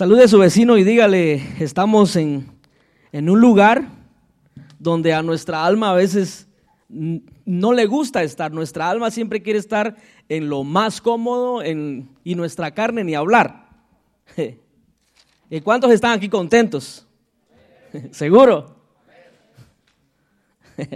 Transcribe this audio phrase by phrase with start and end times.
[0.00, 2.50] Salude a su vecino y dígale, estamos en,
[3.12, 3.86] un lugar
[4.78, 6.48] donde a nuestra alma a veces
[6.88, 8.50] no le gusta estar.
[8.50, 9.94] Nuestra alma siempre quiere estar
[10.26, 13.68] en lo más cómodo y nuestra carne ni hablar.
[15.50, 17.06] ¿Y cuántos están aquí contentos?
[18.10, 18.74] ¿Seguro?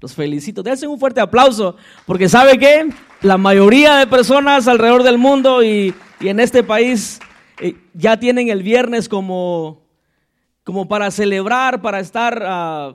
[0.00, 0.62] Los felicito.
[0.62, 1.74] Dense un fuerte aplauso
[2.06, 2.90] porque sabe que
[3.22, 7.18] la mayoría de personas alrededor del mundo y, y en este país
[7.60, 9.82] eh, ya tienen el viernes como,
[10.64, 12.94] como para celebrar, para estar ah,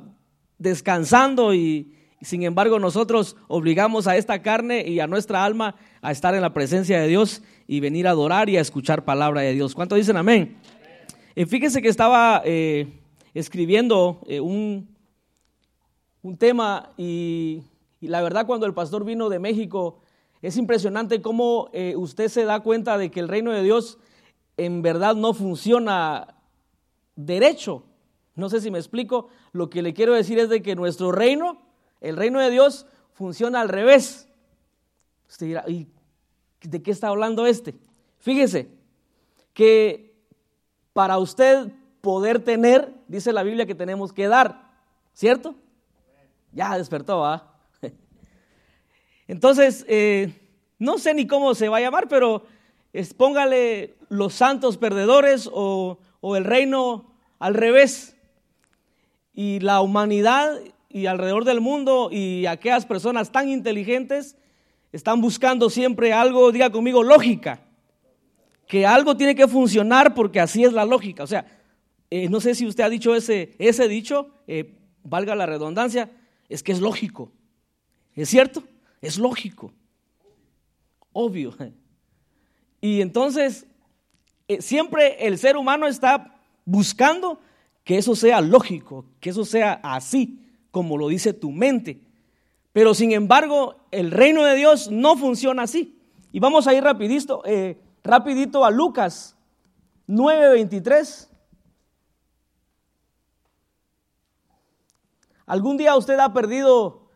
[0.57, 6.35] descansando y, sin embargo nosotros obligamos a esta carne y a nuestra alma a estar
[6.35, 9.73] en la presencia de Dios y venir a adorar y a escuchar palabra de Dios.
[9.73, 10.57] ¿Cuánto dicen amén?
[11.35, 12.87] Eh, fíjense que estaba eh,
[13.33, 14.89] escribiendo un,
[16.21, 17.63] un tema y,
[18.01, 20.01] y, la verdad cuando el pastor vino de México
[20.41, 23.97] es impresionante cómo usted se da cuenta de que el reino de Dios
[24.59, 26.35] en verdad no funciona
[27.15, 27.85] derecho.
[28.35, 29.29] No sé si me explico.
[29.51, 31.61] Lo que le quiero decir es de que nuestro reino,
[32.01, 34.27] el reino de Dios, funciona al revés.
[35.29, 35.87] Usted dirá, ¿y
[36.61, 37.75] de qué está hablando este?
[38.19, 38.69] Fíjese
[39.53, 40.15] que
[40.93, 41.71] para usted
[42.01, 44.71] poder tener, dice la Biblia que tenemos que dar,
[45.13, 45.55] ¿cierto?
[46.51, 47.53] Ya despertó, ¿ah?
[49.27, 50.33] Entonces, eh,
[50.77, 52.43] no sé ni cómo se va a llamar, pero
[53.17, 55.99] póngale los santos perdedores o,
[56.35, 58.15] el reino al revés.
[59.33, 60.59] Y la humanidad
[60.89, 64.35] y alrededor del mundo y aquellas personas tan inteligentes
[64.91, 67.61] están buscando siempre algo, diga conmigo, lógica.
[68.67, 71.23] Que algo tiene que funcionar porque así es la lógica.
[71.23, 71.45] O sea,
[72.09, 76.09] eh, no sé si usted ha dicho ese, ese dicho, eh, valga la redundancia,
[76.49, 77.31] es que es lógico.
[78.15, 78.63] ¿Es cierto?
[79.01, 79.73] Es lógico.
[81.13, 81.55] Obvio.
[82.81, 83.65] Y entonces,
[84.47, 87.39] eh, siempre el ser humano está buscando
[87.83, 92.01] que eso sea lógico, que eso sea así, como lo dice tu mente.
[92.71, 95.99] Pero sin embargo, el reino de Dios no funciona así.
[96.31, 99.35] Y vamos a ir rapidito, eh, rapidito a Lucas
[100.07, 101.29] 9:23.
[105.47, 107.07] Algún día usted ha perdido,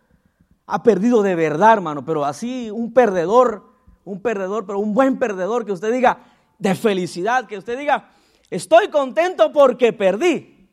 [0.66, 3.73] ha perdido de verdad, hermano, pero así un perdedor
[4.06, 6.20] un perdedor, pero un buen perdedor, que usted diga
[6.60, 8.10] de felicidad, que usted diga,
[8.50, 10.70] estoy contento porque perdí.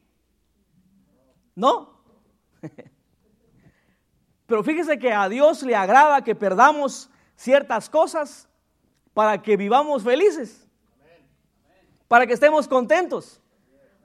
[1.54, 2.00] ¿No?
[4.46, 8.48] Pero fíjese que a Dios le agrada que perdamos ciertas cosas
[9.14, 10.66] para que vivamos felices,
[12.08, 13.40] para que estemos contentos,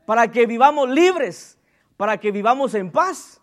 [0.06, 1.58] para que vivamos libres,
[1.98, 3.42] para que vivamos en paz.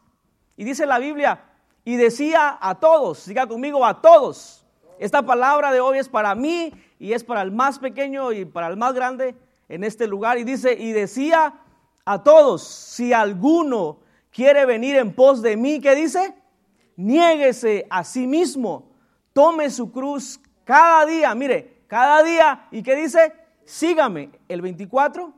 [0.56, 1.44] Y dice la Biblia,
[1.84, 4.62] y decía a todos, diga conmigo a todos,
[5.03, 8.69] esta palabra de hoy es para mí y es para el más pequeño y para
[8.69, 9.35] el más grande
[9.69, 10.39] en este lugar.
[10.39, 11.55] Y dice, y decía
[12.05, 13.99] a todos, si alguno
[14.31, 16.37] quiere venir en pos de mí, ¿qué dice?
[16.95, 18.93] Niéguese a sí mismo,
[19.33, 23.33] tome su cruz cada día, mire, cada día, ¿y qué dice?
[23.65, 25.33] Sígame, el 24.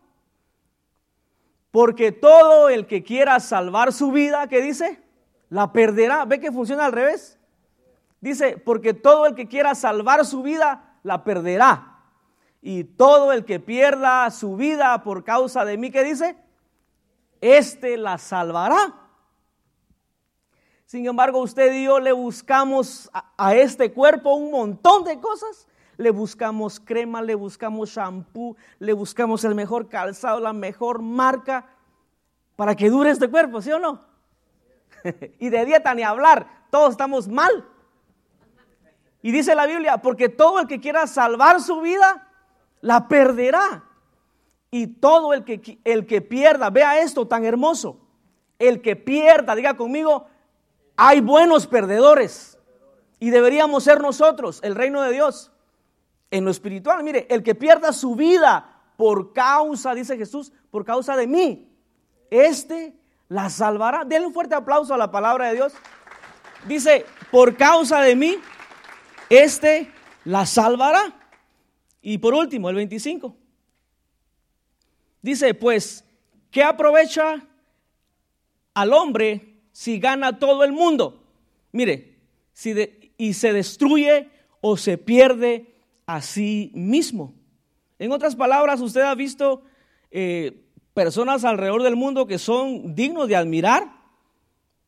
[1.70, 5.00] Porque todo el que quiera salvar su vida, ¿qué dice?
[5.48, 6.26] La perderá.
[6.26, 7.38] ¿Ve que funciona al revés?
[8.24, 11.98] Dice, porque todo el que quiera salvar su vida, la perderá.
[12.62, 16.34] Y todo el que pierda su vida por causa de mí, ¿qué dice?
[17.42, 18.94] Este la salvará.
[20.86, 25.68] Sin embargo, usted y yo le buscamos a, este cuerpo un montón de cosas.
[25.98, 31.66] Le buscamos crema, le buscamos shampoo, le buscamos el mejor calzado, la mejor marca
[32.56, 34.00] para que dure este cuerpo, ¿sí o no?
[35.38, 37.68] y de dieta ni hablar, todos estamos mal.
[39.24, 42.28] Y dice la Biblia, porque todo el que quiera salvar su vida,
[42.82, 43.82] la perderá.
[44.70, 47.98] Y todo el que, el que pierda, vea esto tan hermoso,
[48.58, 50.26] el que pierda, diga conmigo,
[50.94, 52.58] hay buenos perdedores.
[53.18, 55.50] Y deberíamos ser nosotros, el reino de Dios.
[56.30, 61.16] En lo espiritual, mire, el que pierda su vida por causa, dice Jesús, por causa
[61.16, 61.74] de mí,
[62.28, 62.94] este
[63.28, 64.04] la salvará.
[64.04, 65.72] Denle un fuerte aplauso a la palabra de Dios.
[66.66, 68.36] Dice, por causa de mí,
[69.38, 69.90] este
[70.24, 71.28] la salvará.
[72.02, 73.36] Y por último, el 25.
[75.22, 76.04] Dice, pues,
[76.50, 77.46] ¿qué aprovecha
[78.74, 81.24] al hombre si gana todo el mundo?
[81.72, 82.18] Mire,
[82.52, 82.74] si
[83.16, 84.28] y se destruye
[84.60, 85.74] o se pierde
[86.06, 87.34] a sí mismo.
[87.98, 89.62] En otras palabras, usted ha visto
[90.10, 94.02] eh, personas alrededor del mundo que son dignos de admirar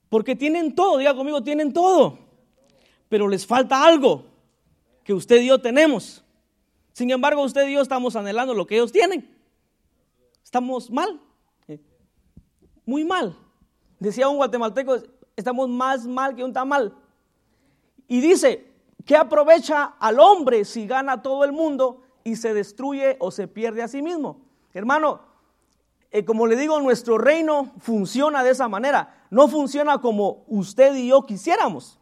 [0.08, 2.26] porque tienen todo, diga conmigo, tienen todo
[3.08, 4.24] pero les falta algo
[5.06, 6.24] que usted y yo tenemos.
[6.92, 9.32] Sin embargo, usted y yo estamos anhelando lo que ellos tienen.
[10.42, 11.20] Estamos mal,
[11.68, 11.80] eh,
[12.84, 13.36] muy mal.
[14.00, 14.98] Decía un guatemalteco,
[15.36, 16.92] estamos más mal que un tamal.
[18.08, 18.66] Y dice,
[19.04, 23.82] ¿qué aprovecha al hombre si gana todo el mundo y se destruye o se pierde
[23.82, 24.40] a sí mismo?
[24.74, 25.20] Hermano,
[26.10, 29.24] eh, como le digo, nuestro reino funciona de esa manera.
[29.30, 32.00] No funciona como usted y yo quisiéramos.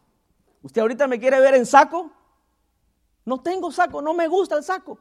[0.63, 2.09] Usted ahorita me quiere ver en saco.
[3.25, 4.99] No tengo saco, no me gusta el saco.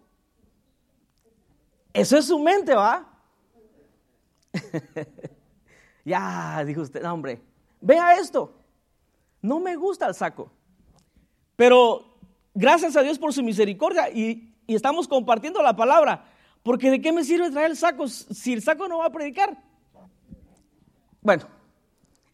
[1.92, 3.06] Eso es su mente, ¿va?
[6.04, 7.40] ya, dijo usted, hombre,
[7.80, 8.52] vea esto.
[9.42, 10.50] No me gusta el saco.
[11.54, 12.16] Pero
[12.54, 16.24] gracias a Dios por su misericordia y, estamos compartiendo la palabra.
[16.62, 19.62] Porque de qué me sirve traer el saco si el saco no va a predicar.
[21.20, 21.46] Bueno,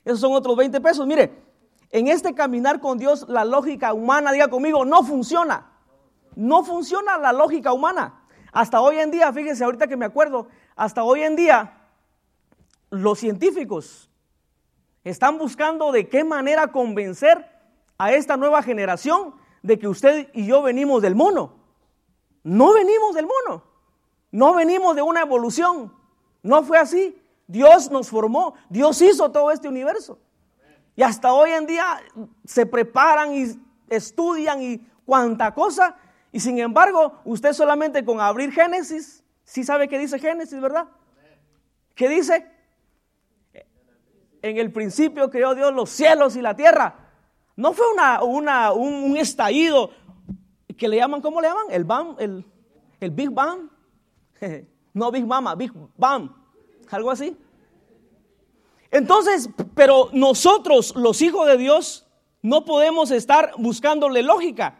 [0.04, 1.04] esos son otros 20 pesos.
[1.06, 1.32] Mire,
[1.90, 5.69] en este caminar con Dios, la lógica humana, diga conmigo, no funciona.
[6.34, 8.22] No funciona la lógica humana.
[8.52, 11.80] Hasta hoy en día, fíjese, ahorita que me acuerdo, hasta hoy en día,
[12.90, 14.10] los científicos
[15.04, 17.46] están buscando de qué manera convencer
[17.98, 21.54] a esta nueva generación de que usted y yo venimos del mono.
[22.42, 23.64] No venimos del mono.
[24.30, 25.92] No venimos de una evolución.
[26.42, 27.20] No fue así.
[27.46, 28.54] Dios nos formó.
[28.68, 30.18] Dios hizo todo este universo.
[30.96, 32.00] Y hasta hoy en día
[32.44, 35.96] se preparan y estudian y cuanta cosa.
[36.32, 40.86] Y sin embargo, usted solamente con abrir Génesis, sí sabe qué dice Génesis, ¿verdad?
[41.94, 42.46] ¿Qué dice?
[44.42, 46.94] En el principio creó Dios los cielos y la tierra.
[47.56, 49.90] No fue una, un, estallido
[50.78, 51.66] que le llaman, ¿cómo le llaman?
[51.70, 52.44] El Bam, el,
[53.00, 53.68] el Big Bang.
[54.92, 56.30] No Big Mama, Big Bang.
[56.90, 57.36] Algo así.
[58.90, 62.08] Entonces, pero nosotros, los hijos de Dios,
[62.42, 64.79] no podemos estar buscándole lógica.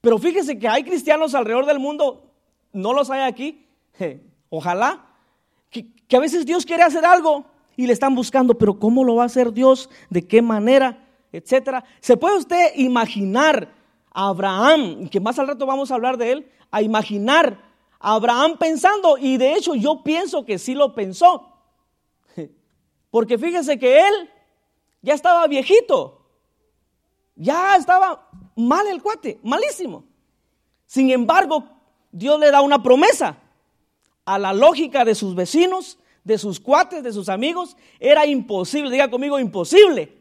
[0.00, 2.30] Pero fíjese que hay cristianos alrededor del mundo,
[2.72, 3.66] no los hay aquí,
[4.48, 5.06] ojalá,
[5.70, 7.44] que, que, a veces Dios quiere hacer algo
[7.76, 9.90] y le están buscando, pero ¿cómo lo va a hacer Dios?
[10.10, 11.06] ¿De qué manera?
[11.36, 11.84] etcétera.
[12.00, 13.72] ¿Se puede usted imaginar
[14.12, 17.62] a Abraham, que más al rato vamos a hablar de él, a imaginar
[17.98, 21.52] a Abraham pensando, y de hecho yo pienso que sí lo pensó,
[23.10, 24.30] porque fíjese que él
[25.02, 26.22] ya estaba viejito,
[27.34, 28.25] ya estaba
[28.56, 30.04] mal el cuate, malísimo.
[30.86, 31.64] Sin embargo,
[32.10, 33.38] Dios le da una promesa
[34.24, 39.08] a la lógica de sus vecinos, de sus cuates, de sus amigos, era imposible, diga
[39.08, 40.16] conmigo, imposible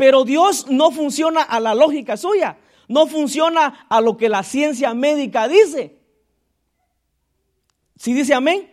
[0.00, 2.56] pero Dios no funciona a la lógica suya,
[2.88, 6.00] no funciona a lo que la ciencia médica dice.
[7.96, 8.70] ¿Sí dice amén?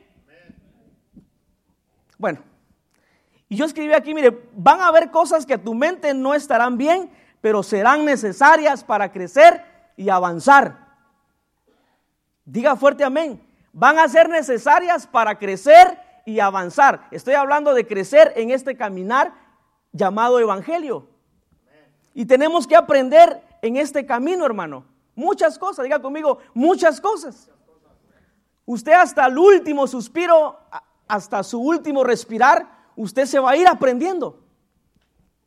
[2.17, 2.39] Bueno,
[3.49, 6.77] y yo escribí aquí, mire, van a haber cosas que a tu mente no estarán
[6.77, 7.11] bien,
[7.47, 9.63] pero serán necesarias para crecer
[9.95, 10.85] y avanzar.
[12.43, 13.41] Diga fuerte amén.
[13.71, 17.07] Van a ser necesarias para crecer y avanzar.
[17.09, 19.33] Estoy hablando de crecer en este caminar
[19.93, 21.07] llamado evangelio.
[22.13, 24.83] Y tenemos que aprender en este camino, hermano.
[25.15, 27.49] Muchas cosas, diga conmigo, muchas cosas.
[28.65, 30.59] Usted hasta el último suspiro,
[31.07, 32.67] hasta su último respirar,
[32.97, 34.43] usted se va a ir aprendiendo.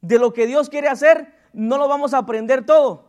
[0.00, 3.04] De lo que Dios quiere hacer, no lo vamos a aprender todo.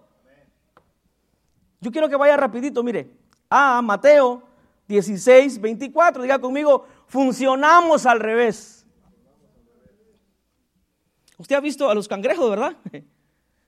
[1.79, 3.10] Yo quiero que vaya rapidito, mire.
[3.50, 4.43] A Mateo
[4.88, 8.86] 16, 24, diga conmigo, funcionamos al revés.
[11.38, 12.77] Usted ha visto a los cangrejos, ¿verdad?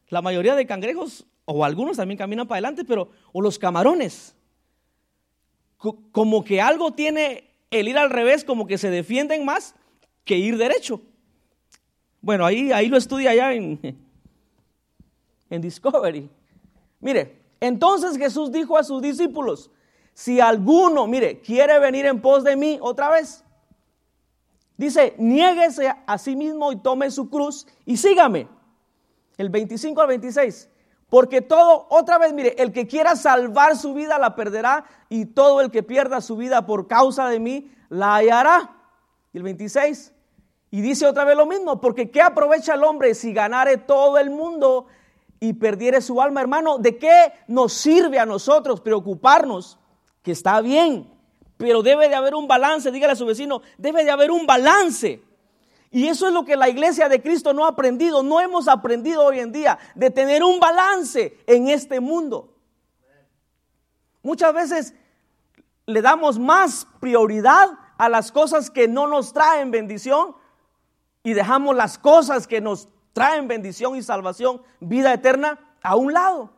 [0.09, 4.35] La mayoría de cangrejos, o algunos también caminan para adelante, pero, o los camarones,
[6.11, 9.75] como que algo tiene el ir al revés, como que se defienden más
[10.23, 11.01] que ir derecho.
[12.21, 13.79] Bueno, ahí, ahí lo estudia ya en,
[15.53, 16.29] en Discovery.
[16.99, 19.69] Mire, entonces Jesús dijo a sus discípulos,
[20.13, 23.43] si alguno, mire, quiere venir en pos de mí otra vez,
[24.77, 28.47] dice, niéguese a sí mismo y tome su cruz y sígame
[29.37, 30.69] el 25 al 26.
[31.07, 35.61] Porque todo, otra vez, mire, el que quiera salvar su vida la perderá y todo
[35.61, 38.75] el que pierda su vida por causa de mí la hallará.
[39.31, 40.13] Y el 26.
[40.71, 44.31] Y dice otra vez lo mismo, porque ¿qué aprovecha el hombre si ganare todo el
[44.31, 44.87] mundo
[45.43, 46.77] y perdiere su alma, hermano?
[46.77, 49.77] ¿De qué nos sirve a nosotros preocuparnos?
[50.21, 51.11] Que está bien,
[51.57, 55.21] pero debe de haber un balance, dígale a su vecino, debe de haber un balance
[55.91, 59.25] y eso es lo que la iglesia de Cristo no ha aprendido, no hemos aprendido
[59.25, 62.55] hoy en día, de tener un balance en este mundo.
[64.23, 64.93] Muchas veces
[65.85, 70.35] le damos más prioridad a las cosas que no nos traen bendición
[71.21, 76.51] y dejamos las cosas que nos traen bendición y salvación, vida eterna, a un lado.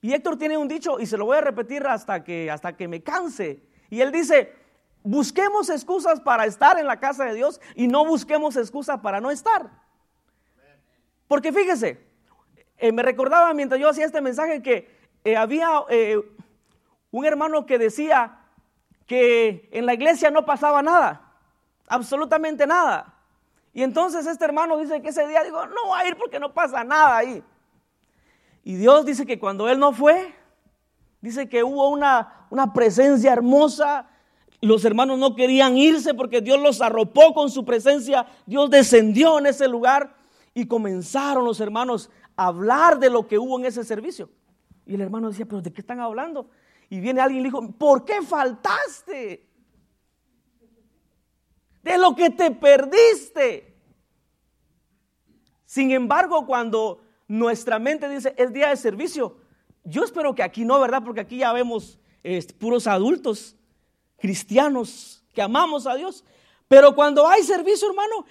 [0.00, 2.86] Y Héctor tiene un dicho y se lo voy a repetir hasta que, hasta que
[2.86, 3.62] me canse.
[3.90, 4.54] Y él dice,
[5.02, 9.30] busquemos excusas para estar en la casa de Dios y no busquemos excusas para no
[9.30, 9.68] estar.
[11.26, 12.00] Porque fíjese,
[12.78, 16.20] eh, me recordaba mientras yo hacía este mensaje que eh, había eh,
[17.10, 18.38] un hermano que decía
[19.06, 21.32] que en la iglesia no pasaba nada,
[21.88, 23.15] absolutamente nada.
[23.76, 26.54] Y entonces este hermano dice que ese día digo, no va a ir porque no
[26.54, 27.44] pasa nada ahí.
[28.64, 30.34] Y Dios dice que cuando él no fue,
[31.20, 34.08] dice que hubo una, una presencia hermosa.
[34.62, 38.24] Los hermanos no querían irse porque Dios los arropó con su presencia.
[38.46, 40.16] Dios descendió en ese lugar
[40.54, 44.30] y comenzaron los hermanos a hablar de lo que hubo en ese servicio.
[44.86, 46.48] Y el hermano decía, pero ¿de qué están hablando?
[46.88, 49.46] Y viene alguien y le dijo, ¿por qué faltaste?
[51.86, 53.78] De lo que te perdiste.
[55.64, 59.36] Sin embargo, cuando nuestra mente dice, es día de servicio,
[59.84, 61.04] yo espero que aquí no, ¿verdad?
[61.04, 62.00] Porque aquí ya vemos
[62.58, 63.54] puros adultos
[64.18, 66.24] cristianos que amamos a Dios.
[66.66, 68.26] Pero cuando hay servicio, hermano,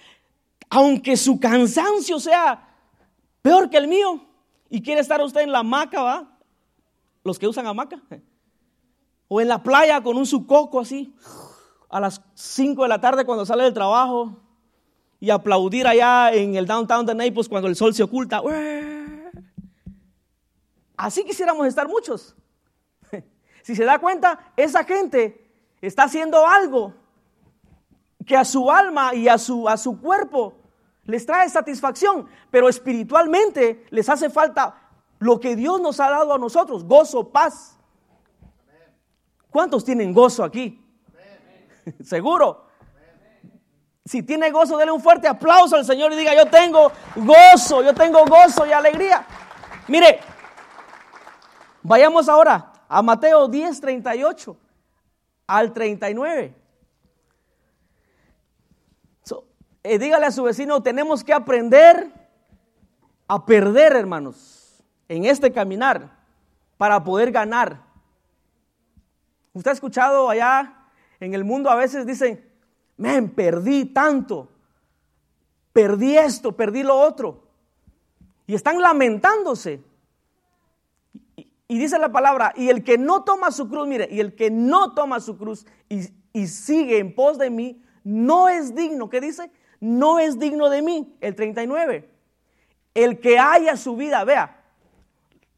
[0.69, 2.75] aunque su cansancio sea
[3.41, 4.19] peor que el mío,
[4.69, 6.37] y quiere estar usted en la hamaca, ¿va?
[7.23, 8.01] Los que usan hamaca.
[9.29, 11.15] O en la playa con un sucoco así,
[11.95, 14.37] a las 5 de la tarde cuando sale del trabajo,
[15.17, 18.41] y aplaudir allá en el downtown de Naples cuando el sol se oculta.
[20.97, 22.35] Así quisiéramos estar muchos.
[23.63, 25.49] Si se da cuenta, esa gente
[25.81, 26.93] está haciendo algo
[28.25, 30.53] que a su alma y a su, a su cuerpo
[31.05, 36.37] les trae satisfacción, pero espiritualmente les hace falta lo que Dios nos ha dado a
[36.37, 37.79] nosotros, gozo, paz.
[39.49, 40.84] ¿Cuántos tienen gozo aquí?
[42.03, 42.65] Seguro.
[44.05, 47.93] Si tiene gozo, déle un fuerte aplauso al Señor y diga, yo tengo gozo, yo
[47.93, 49.25] tengo gozo y alegría.
[49.87, 50.19] Mire,
[51.81, 54.57] vayamos ahora a Mateo 10, 38
[55.47, 56.65] al 39.
[59.87, 62.11] Eh, dígale a su vecino, tenemos que aprender
[63.27, 66.09] a perder, hermanos, en este caminar
[66.75, 67.83] para poder ganar.
[69.53, 70.74] Usted ha escuchado allá
[71.25, 72.43] en el mundo a veces dicen,
[72.97, 74.49] men, perdí tanto,
[75.73, 77.43] perdí esto, perdí lo otro.
[78.47, 79.83] Y están lamentándose.
[81.67, 84.51] Y, dice la palabra, y el que no toma su cruz, mire, y el que
[84.51, 89.19] no toma su cruz y, y sigue en pos de mí, no es digno, ¿qué
[89.19, 89.51] dice?
[89.79, 92.09] No es digno de mí, el 39.
[92.93, 94.63] El que haya su vida, vea,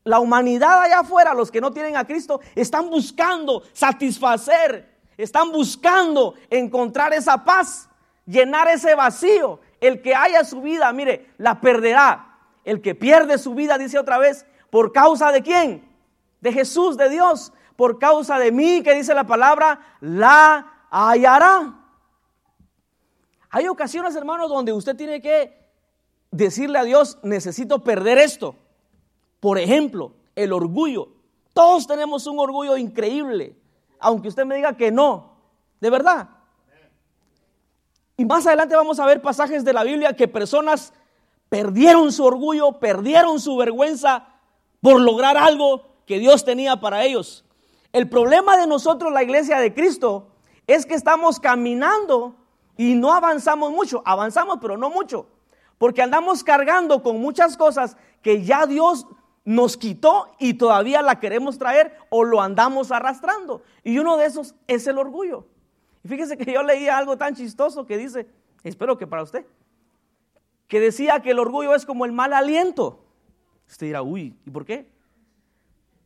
[0.06, 6.36] la humanidad allá afuera, los que no tienen a Cristo, están buscando satisfacer están buscando
[6.50, 7.90] encontrar esa paz,
[8.26, 9.60] llenar ese vacío.
[9.82, 12.38] El que haya su vida, mire, la perderá.
[12.64, 15.88] El que pierde su vida, dice otra vez, ¿por causa de quién?
[16.42, 17.52] De Jesús, de Dios.
[17.76, 21.76] Por causa de mí, que dice la palabra, la hallará.
[23.50, 25.68] Hay ocasiones, hermanos, donde usted tiene que
[26.32, 28.56] decirle a Dios, necesito perder esto.
[29.40, 31.10] Por ejemplo, el orgullo.
[31.54, 33.56] Todos tenemos un orgullo increíble
[34.00, 35.38] aunque usted me diga que no,
[35.80, 36.30] de verdad.
[38.18, 40.94] Y más adelante vamos a ver pasajes de la Biblia que personas
[41.50, 44.28] perdieron su orgullo, perdieron su vergüenza
[44.82, 47.46] por lograr algo que Dios tenía para ellos.
[47.94, 50.30] El problema de nosotros, la iglesia de Cristo,
[50.66, 52.36] es que estamos caminando
[52.76, 54.02] y no avanzamos mucho.
[54.06, 55.28] Avanzamos, pero no mucho.
[55.78, 59.06] Porque andamos cargando con muchas cosas que ya Dios
[59.48, 63.64] nos quitó y todavía la queremos traer o lo andamos arrastrando.
[63.82, 65.48] Y uno de esos es el orgullo.
[66.04, 68.28] Y fíjese que yo leía algo tan chistoso que dice,
[68.64, 69.46] espero que para usted,
[70.68, 73.06] que decía que el orgullo es como el mal aliento.
[73.70, 74.92] Usted dirá, uy, ¿y por qué?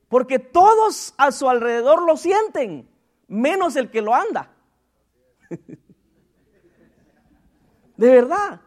[0.07, 2.87] Porque todos a su alrededor lo sienten,
[3.27, 4.51] menos el que lo anda.
[7.97, 8.61] De verdad,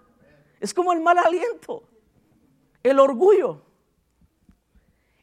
[0.59, 1.85] es como el mal aliento,
[2.83, 3.63] el orgullo.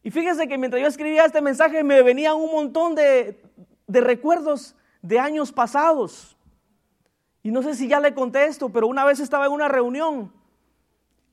[0.03, 3.39] Y fíjese que mientras yo escribía este mensaje me venían un montón de,
[3.87, 6.35] recuerdos de años pasados.
[7.43, 10.31] Y no sé si ya le conté esto, pero una vez estaba en una reunión,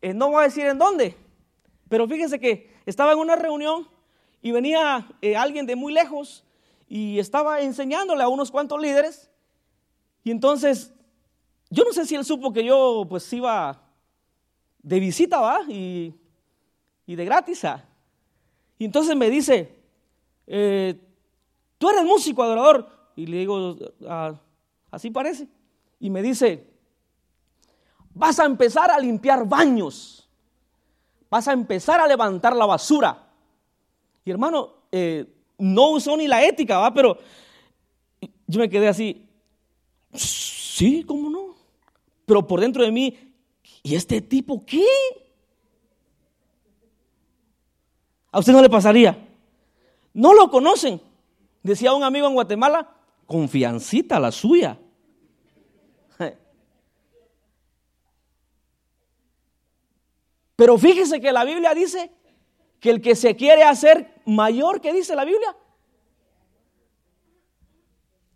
[0.01, 1.17] eh, no voy a decir en dónde,
[1.89, 3.89] pero fíjese que estaba en una reunión
[4.41, 6.45] y venía eh, alguien de muy lejos
[6.89, 9.31] y estaba enseñándole a unos cuantos líderes.
[10.25, 10.95] Y entonces,
[11.71, 13.83] yo no sé si él supo que yo pues iba
[14.83, 15.61] de visita, ¿va?
[15.69, 16.15] Y,
[17.07, 17.65] y de gratis.
[17.65, 17.88] ¿ah?
[18.79, 19.75] Y entonces me dice,
[20.47, 20.99] eh,
[21.79, 22.89] tú eres músico, adorador.
[23.17, 24.35] Y le digo, ah,
[24.91, 25.49] así parece.
[25.99, 26.67] Y me dice,
[28.15, 30.29] vas a empezar a limpiar baños.
[31.29, 33.29] Vas a empezar a levantar la basura.
[34.25, 35.27] Y hermano, eh,
[35.59, 36.95] no usó ni la ética, ¿va?
[36.95, 37.19] Pero
[38.47, 39.27] yo me quedé así,
[40.15, 41.57] sí, ¿cómo no?
[42.25, 43.35] Pero por dentro de mí,
[43.83, 44.85] ¿y este tipo qué?
[48.31, 49.27] A usted no le pasaría.
[50.13, 51.01] No lo conocen.
[51.63, 52.95] Decía un amigo en Guatemala,
[53.27, 54.79] confiancita la suya.
[60.57, 62.11] Pero fíjese que la Biblia dice
[62.81, 65.57] que el que se quiere hacer mayor, ¿qué dice la Biblia?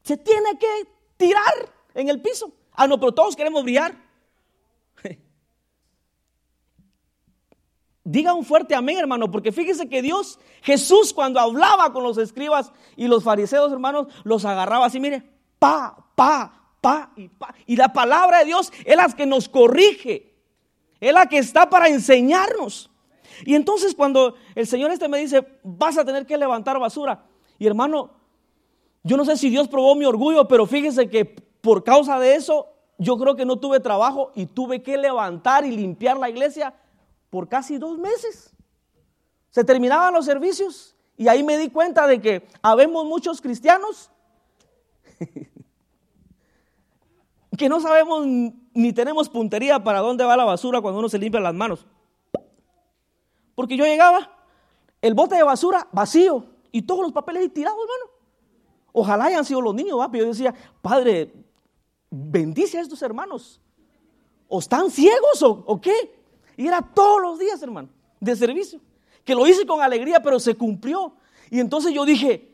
[0.02, 2.52] Se tiene que tirar en el piso.
[2.72, 3.94] Ah, no, pero todos queremos brillar.
[8.12, 12.70] Diga un fuerte amén, hermano, porque fíjese que Dios, Jesús, cuando hablaba con los escribas
[12.94, 15.22] y los fariseos, hermanos, los agarraba así, mire,
[15.58, 17.54] pa, pa, pa y pa.
[17.64, 20.34] Y la palabra de Dios es la que nos corrige,
[21.00, 22.90] es la que está para enseñarnos.
[23.46, 27.24] Y entonces cuando el Señor este me dice, vas a tener que levantar basura,
[27.58, 28.10] y hermano,
[29.04, 32.74] yo no sé si Dios probó mi orgullo, pero fíjese que por causa de eso,
[32.98, 36.74] yo creo que no tuve trabajo y tuve que levantar y limpiar la iglesia
[37.32, 38.52] por casi dos meses.
[39.48, 44.10] Se terminaban los servicios y ahí me di cuenta de que habemos muchos cristianos
[47.56, 51.40] que no sabemos ni tenemos puntería para dónde va la basura cuando uno se limpia
[51.40, 51.86] las manos.
[53.54, 54.30] Porque yo llegaba,
[55.00, 58.12] el bote de basura vacío y todos los papeles ahí tirados, hermano.
[58.92, 61.32] Ojalá hayan sido los niños, pero yo decía, Padre,
[62.10, 63.58] bendice a estos hermanos.
[64.48, 66.21] ¿O están ciegos o, o qué?
[66.56, 67.88] Y era todos los días, hermano,
[68.20, 68.80] de servicio.
[69.24, 71.14] Que lo hice con alegría, pero se cumplió.
[71.50, 72.52] Y entonces yo dije,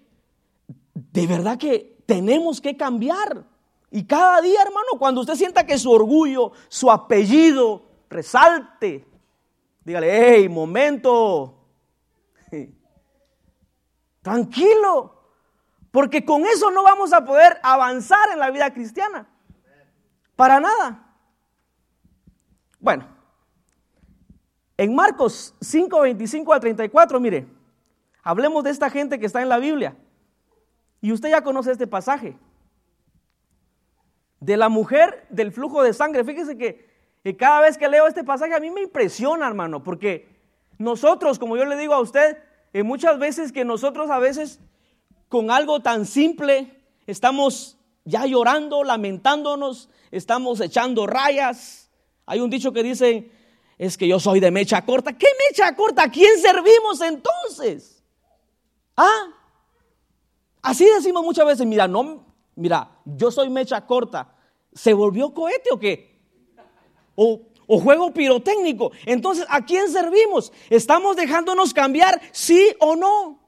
[0.94, 3.44] de verdad que tenemos que cambiar.
[3.90, 9.06] Y cada día, hermano, cuando usted sienta que su orgullo, su apellido resalte,
[9.84, 11.64] dígale, hey, momento,
[14.22, 15.22] tranquilo,
[15.90, 19.26] porque con eso no vamos a poder avanzar en la vida cristiana.
[20.36, 21.16] Para nada.
[22.78, 23.06] Bueno,
[24.78, 27.46] en Marcos 5, 25 a 34, mire,
[28.22, 29.96] hablemos de esta gente que está en la Biblia.
[31.00, 32.38] Y usted ya conoce este pasaje.
[34.38, 36.22] De la mujer del flujo de sangre.
[36.22, 36.86] Fíjese que,
[37.36, 40.28] cada vez que leo este pasaje a mí me impresiona, hermano, porque
[40.78, 42.38] nosotros, como yo le digo a usted,
[42.72, 44.60] eh, muchas veces que nosotros a veces
[45.28, 51.90] con algo tan simple estamos ya llorando, lamentándonos, estamos echando rayas.
[52.26, 53.30] Hay un dicho que dice,
[53.78, 55.16] es que yo soy de mecha corta.
[55.16, 56.02] ¿Qué mecha corta?
[56.02, 58.02] ¿A quién servimos entonces?
[58.96, 59.28] Ah,
[60.60, 64.34] así decimos muchas veces, mira, no, mira, yo soy mecha corta.
[64.72, 66.18] ¿Se volvió cohete o qué?
[67.14, 68.90] O, o juego pirotécnico.
[69.06, 70.52] Entonces, ¿a quién servimos?
[70.68, 73.40] ¿Estamos dejándonos cambiar, sí o no?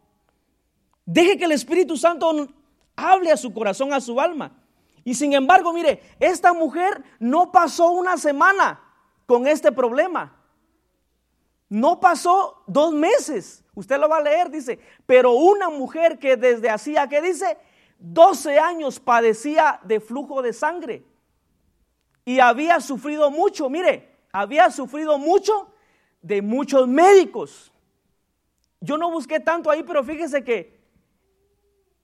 [1.05, 2.49] Deje que el Espíritu Santo
[2.95, 4.57] hable a su corazón, a su alma.
[5.03, 8.90] Y sin embargo, mire, esta mujer no pasó una semana
[9.31, 10.37] con este problema.
[11.69, 13.63] No pasó dos meses.
[13.77, 17.57] Usted lo va a leer, dice, pero una mujer que desde hacía, ¿qué dice?
[18.01, 21.05] 12 años padecía de flujo de sangre
[22.25, 25.69] y había sufrido mucho, mire, había sufrido mucho
[26.23, 27.73] de muchos médicos.
[28.81, 30.81] Yo no busqué tanto ahí, pero fíjese que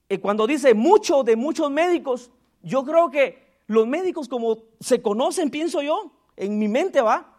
[0.07, 5.49] eh, cuando dice mucho de muchos médicos, yo creo que los médicos como se conocen,
[5.49, 7.33] pienso yo, en mi mente va,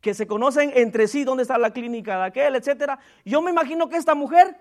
[0.00, 2.98] que se conocen entre sí, dónde está la clínica de aquel, etcétera.
[3.24, 4.56] Yo me imagino que esta mujer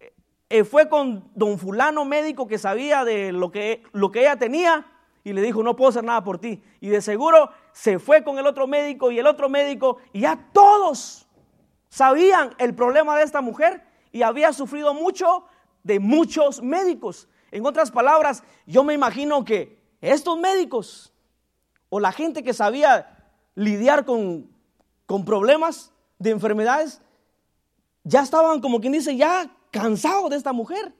[0.00, 0.12] eh,
[0.48, 4.86] eh, fue con don fulano médico que sabía de lo que, lo que ella tenía
[5.22, 6.62] y le dijo, no puedo hacer nada por ti.
[6.80, 10.48] Y de seguro se fue con el otro médico y el otro médico y ya
[10.52, 11.28] todos
[11.88, 15.44] sabían el problema de esta mujer y había sufrido mucho
[15.82, 17.28] de muchos médicos.
[17.52, 21.09] En otras palabras, yo me imagino que estos médicos
[21.90, 24.48] o la gente que sabía lidiar con,
[25.06, 27.02] con problemas de enfermedades,
[28.04, 30.94] ya estaban, como quien dice, ya cansados de esta mujer.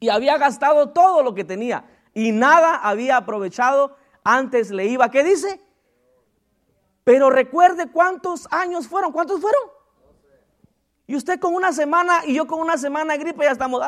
[0.00, 3.96] Y había gastado todo lo que tenía y nada había aprovechado.
[4.22, 5.60] Antes le iba, ¿qué dice?
[7.04, 9.62] Pero recuerde cuántos años fueron, ¿cuántos fueron?
[11.06, 13.82] Y usted con una semana y yo con una semana de gripe ya estamos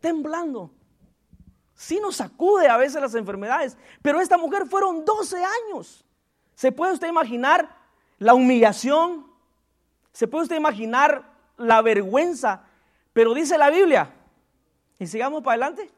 [0.00, 0.70] temblando.
[1.74, 6.04] Sí nos sacude a veces las enfermedades, pero esta mujer fueron 12 años.
[6.54, 7.76] ¿Se puede usted imaginar
[8.18, 9.26] la humillación?
[10.12, 11.24] ¿Se puede usted imaginar
[11.56, 12.62] la vergüenza?
[13.12, 14.14] Pero dice la Biblia,
[14.98, 15.92] y sigamos para adelante.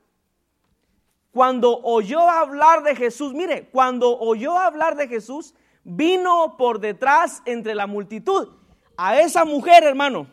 [1.30, 7.74] Cuando oyó hablar de Jesús, mire, cuando oyó hablar de Jesús, vino por detrás entre
[7.74, 8.48] la multitud.
[8.96, 10.26] A esa mujer, hermano,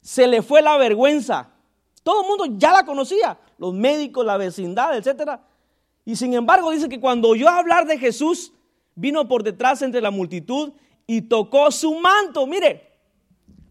[0.00, 1.53] se le fue la vergüenza
[2.04, 5.40] Todo el mundo ya la conocía, los médicos, la vecindad, etc.
[6.04, 8.52] Y sin embargo dice que cuando oyó hablar de Jesús,
[8.94, 10.74] vino por detrás entre la multitud
[11.06, 12.46] y tocó su manto.
[12.46, 12.92] Mire,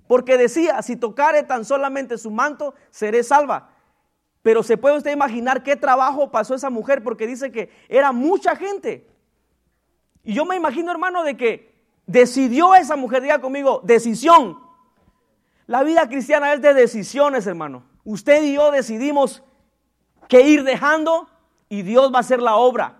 [0.08, 3.70] porque decía, si tocare tan solamente su manto, seré salva.
[4.42, 8.56] Pero se puede usted imaginar qué trabajo pasó esa mujer, porque dice que era mucha
[8.56, 9.08] gente.
[10.24, 11.74] Y yo me imagino, hermano, de que
[12.08, 14.58] decidió esa mujer, diga conmigo, decisión.
[15.68, 17.93] La vida cristiana es de decisiones, hermano.
[18.04, 19.44] Usted y yo decidimos
[20.28, 21.30] qué ir dejando
[21.70, 23.00] y Dios va a hacer la obra.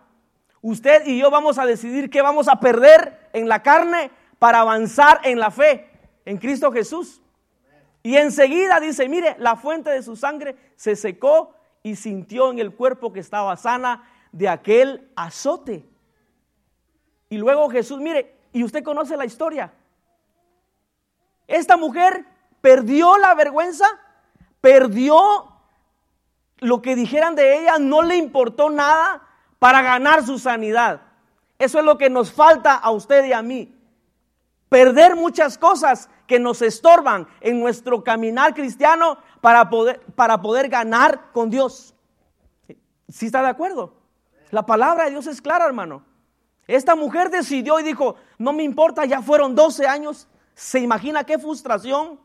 [0.62, 5.20] Usted y yo vamos a decidir qué vamos a perder en la carne para avanzar
[5.24, 5.90] en la fe
[6.26, 7.22] en Cristo Jesús.
[8.02, 12.74] Y enseguida dice, mire, la fuente de su sangre se secó y sintió en el
[12.74, 15.86] cuerpo que estaba sana de aquel azote.
[17.30, 19.74] Y luego Jesús, mire, y usted conoce la historia.
[21.48, 22.26] Esta mujer
[22.62, 23.86] perdió la vergüenza,
[24.64, 25.52] perdió
[26.60, 29.22] lo que dijeran de ella, no le importó nada
[29.60, 31.02] para ganar su sanidad.
[31.60, 33.78] Eso es lo que nos falta a usted y a mí.
[34.70, 41.34] Perder muchas cosas que nos estorban en nuestro caminar cristiano para poder, para poder ganar
[41.34, 41.94] con Dios.
[43.10, 43.94] ¿Sí está de acuerdo?
[44.50, 46.06] La palabra de Dios es clara, hermano.
[46.68, 50.30] Esta mujer decidió y dijo, no me importa, ya fueron 12 años.
[50.54, 52.18] ¿Se imagina qué frustración?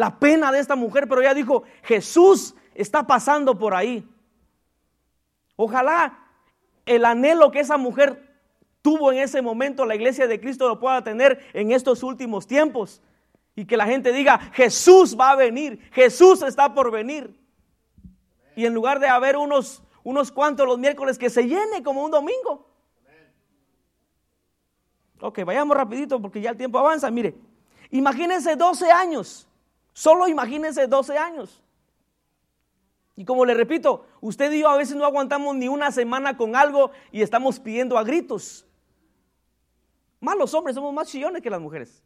[0.00, 4.08] La pena de esta mujer, pero ella dijo, Jesús está pasando por ahí.
[5.56, 6.18] Ojalá
[6.86, 8.34] el anhelo que esa mujer
[8.80, 13.02] tuvo en ese momento la iglesia de Cristo lo pueda tener en estos últimos tiempos.
[13.54, 17.38] Y que la gente diga, Jesús va a venir, Jesús está por venir.
[18.56, 22.10] Y en lugar de haber unos, unos cuantos los miércoles que se llene como un
[22.10, 22.70] domingo.
[25.20, 27.10] Ok, vayamos rapidito porque ya el tiempo avanza.
[27.10, 27.34] Mire,
[27.90, 29.46] imagínense 12 años.
[29.92, 31.62] Solo imagínense 12 años.
[33.16, 36.56] Y como le repito, usted y yo a veces no aguantamos ni una semana con
[36.56, 38.66] algo y estamos pidiendo a gritos.
[40.20, 42.02] Más los hombres somos más chillones que las mujeres.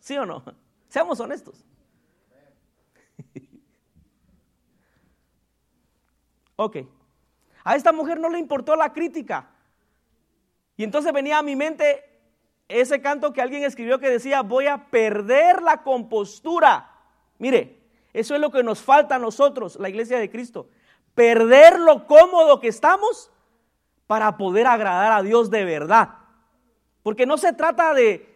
[0.00, 0.42] ¿Sí o no?
[0.88, 1.64] Seamos honestos.
[6.56, 6.78] ok.
[7.64, 9.50] A esta mujer no le importó la crítica.
[10.76, 12.11] Y entonces venía a mi mente
[12.80, 16.90] ese canto que alguien escribió que decía, voy a perder la compostura.
[17.38, 17.80] Mire,
[18.12, 20.68] eso es lo que nos falta a nosotros, la iglesia de Cristo.
[21.14, 23.30] Perder lo cómodo que estamos
[24.06, 26.10] para poder agradar a Dios de verdad.
[27.02, 28.32] Porque no se trata de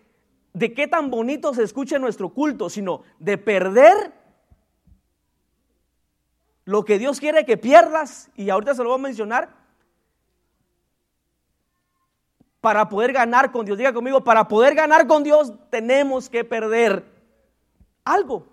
[0.56, 4.14] de qué tan bonito se escuche nuestro culto, sino de perder
[6.64, 9.54] lo que Dios quiere que pierdas, y ahorita se lo voy a mencionar,
[12.66, 13.78] para poder ganar con Dios.
[13.78, 17.04] Diga conmigo, para poder ganar con Dios tenemos que perder
[18.04, 18.44] algo.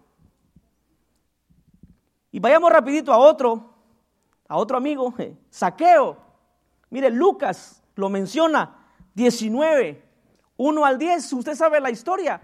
[2.32, 3.74] Y vayamos rapidito a otro,
[4.48, 5.12] a otro amigo,
[5.50, 6.16] Saqueo.
[6.92, 10.04] Mire, Lucas lo menciona, 19.
[10.58, 12.40] 1 al 10, usted sabe la historia.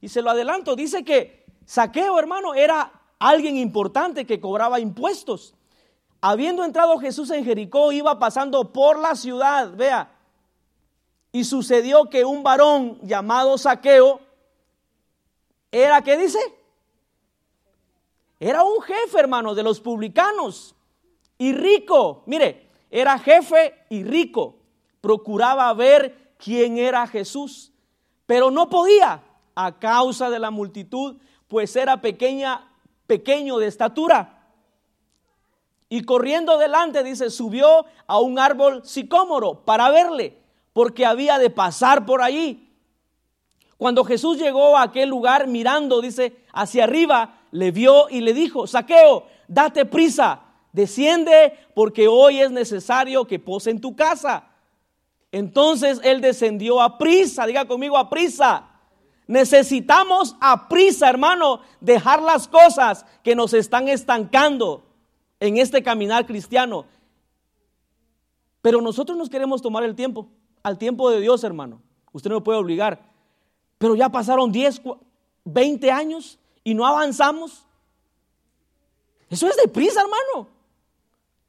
[0.00, 5.56] Y se lo adelanto, dice que Saqueo, hermano, era alguien importante que cobraba impuestos.
[6.20, 10.19] Habiendo entrado Jesús en Jericó, iba pasando por la ciudad, vea.
[11.32, 14.20] Y sucedió que un varón llamado Saqueo
[15.70, 16.38] era, ¿qué dice?
[18.40, 20.74] Era un jefe, hermano, de los publicanos
[21.38, 22.22] y rico.
[22.26, 24.56] Mire, era jefe y rico.
[25.00, 27.70] Procuraba ver quién era Jesús,
[28.26, 29.22] pero no podía
[29.54, 31.16] a causa de la multitud,
[31.48, 32.72] pues era pequeña,
[33.06, 34.48] pequeño de estatura.
[35.88, 40.39] Y corriendo delante, dice, subió a un árbol sicómoro para verle,
[40.72, 42.68] porque había de pasar por allí.
[43.76, 48.66] Cuando Jesús llegó a aquel lugar, mirando, dice, hacia arriba, le vio y le dijo,
[48.66, 54.48] Saqueo, date prisa, desciende, porque hoy es necesario que pose en tu casa.
[55.32, 58.66] Entonces él descendió a prisa, diga conmigo a prisa.
[59.26, 64.84] Necesitamos a prisa, hermano, dejar las cosas que nos están estancando
[65.38, 66.84] en este caminar cristiano.
[68.60, 70.28] Pero nosotros nos queremos tomar el tiempo,
[70.62, 71.80] al tiempo de Dios, hermano.
[72.12, 73.00] Usted no me puede obligar.
[73.78, 74.82] Pero ya pasaron 10,
[75.44, 77.66] 20 años y no avanzamos.
[79.28, 80.48] Eso es de prisa, hermano.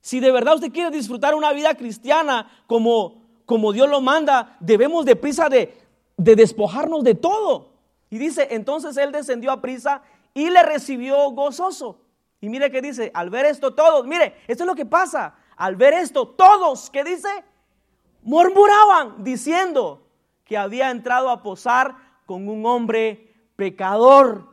[0.01, 3.21] Si de verdad usted quiere disfrutar una vida cristiana como
[3.51, 5.77] como Dios lo manda, debemos de prisa de,
[6.15, 7.73] de despojarnos de todo.
[8.09, 11.99] Y dice, entonces él descendió a prisa y le recibió gozoso.
[12.39, 15.35] Y mire que dice, al ver esto todos, mire, esto es lo que pasa.
[15.57, 17.27] Al ver esto todos, ¿qué dice?
[18.23, 20.01] Murmuraban diciendo
[20.45, 24.47] que había entrado a posar con un hombre pecador.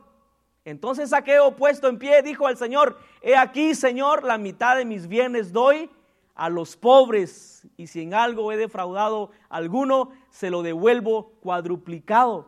[0.65, 5.07] Entonces Saqueo, puesto en pie, dijo al Señor, he aquí, Señor, la mitad de mis
[5.07, 5.89] bienes doy
[6.35, 12.47] a los pobres, y si en algo he defraudado alguno, se lo devuelvo cuadruplicado.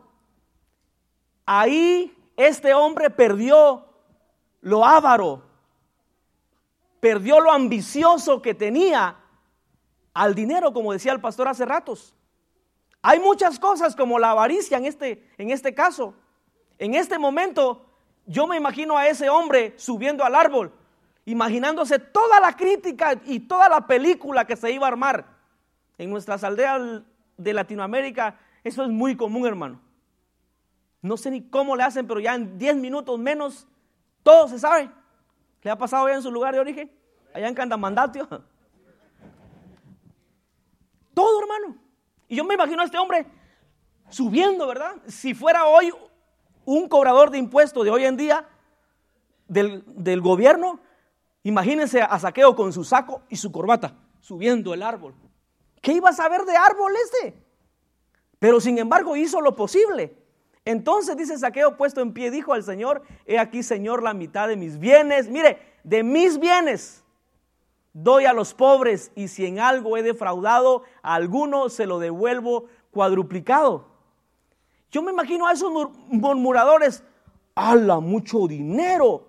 [1.44, 3.84] Ahí este hombre perdió
[4.62, 5.42] lo avaro,
[7.00, 9.21] perdió lo ambicioso que tenía
[10.14, 12.14] al dinero, como decía el pastor hace ratos.
[13.02, 16.14] Hay muchas cosas como la avaricia en este, en este caso.
[16.78, 17.84] En este momento,
[18.26, 20.72] yo me imagino a ese hombre subiendo al árbol,
[21.24, 25.26] imaginándose toda la crítica y toda la película que se iba a armar.
[25.98, 27.02] En nuestras aldeas
[27.36, 29.80] de Latinoamérica, eso es muy común, hermano.
[31.00, 33.66] No sé ni cómo le hacen, pero ya en 10 minutos menos,
[34.22, 34.88] todo se sabe.
[35.62, 36.90] ¿Le ha pasado ya en su lugar de origen?
[37.34, 38.28] Allá en Candamandatio.
[41.14, 41.76] Todo, hermano.
[42.28, 43.26] Y yo me imagino a este hombre
[44.08, 44.96] subiendo, ¿verdad?
[45.06, 45.92] Si fuera hoy
[46.64, 48.48] un cobrador de impuestos de hoy en día
[49.48, 50.80] del, del gobierno,
[51.42, 55.14] imagínense a Saqueo con su saco y su corbata subiendo el árbol.
[55.80, 57.42] ¿Qué iba a saber de árbol este?
[58.38, 60.16] Pero sin embargo hizo lo posible.
[60.64, 64.56] Entonces dice Saqueo puesto en pie, dijo al Señor, he aquí Señor la mitad de
[64.56, 67.01] mis bienes, mire, de mis bienes
[67.92, 72.66] doy a los pobres y si en algo he defraudado a alguno se lo devuelvo
[72.90, 73.86] cuadruplicado.
[74.90, 75.72] Yo me imagino a esos
[76.08, 77.02] murmuradores,
[77.54, 79.28] ¡hala, mucho dinero!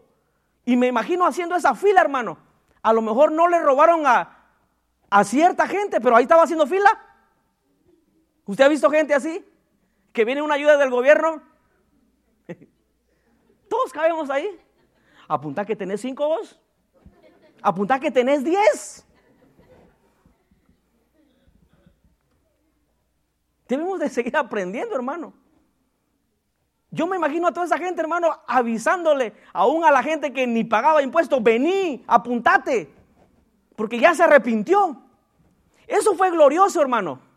[0.66, 2.38] Y me imagino haciendo esa fila, hermano.
[2.82, 4.46] A lo mejor no le robaron a,
[5.10, 6.90] a cierta gente, pero ahí estaba haciendo fila.
[8.46, 9.46] ¿Usted ha visto gente así?
[10.14, 11.42] que viene una ayuda del gobierno.
[13.70, 14.48] Todos cabemos ahí.
[15.28, 16.60] Apunta que tenés cinco vos.
[17.64, 19.06] Apunta que tenés diez.
[23.68, 25.34] Debemos de seguir aprendiendo, hermano.
[26.92, 30.64] Yo me imagino a toda esa gente, hermano, avisándole aún a la gente que ni
[30.64, 32.94] pagaba impuestos, vení, apuntate,
[33.76, 35.02] porque ya se arrepintió.
[35.88, 37.34] Eso fue glorioso, hermano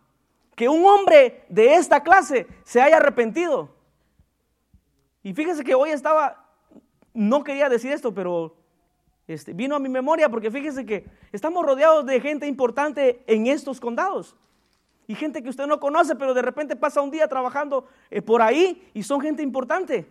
[0.57, 3.69] que un hombre de esta clase se haya arrepentido.
[5.23, 6.51] Y fíjese que hoy estaba,
[7.12, 8.57] no quería decir esto, pero
[9.27, 13.81] este, vino a mi memoria porque fíjese que estamos rodeados de gente importante en estos
[13.81, 14.37] condados.
[15.09, 18.43] Y gente que usted no conoce, pero de repente pasa un día trabajando eh, por
[18.43, 20.11] ahí y son gente importante.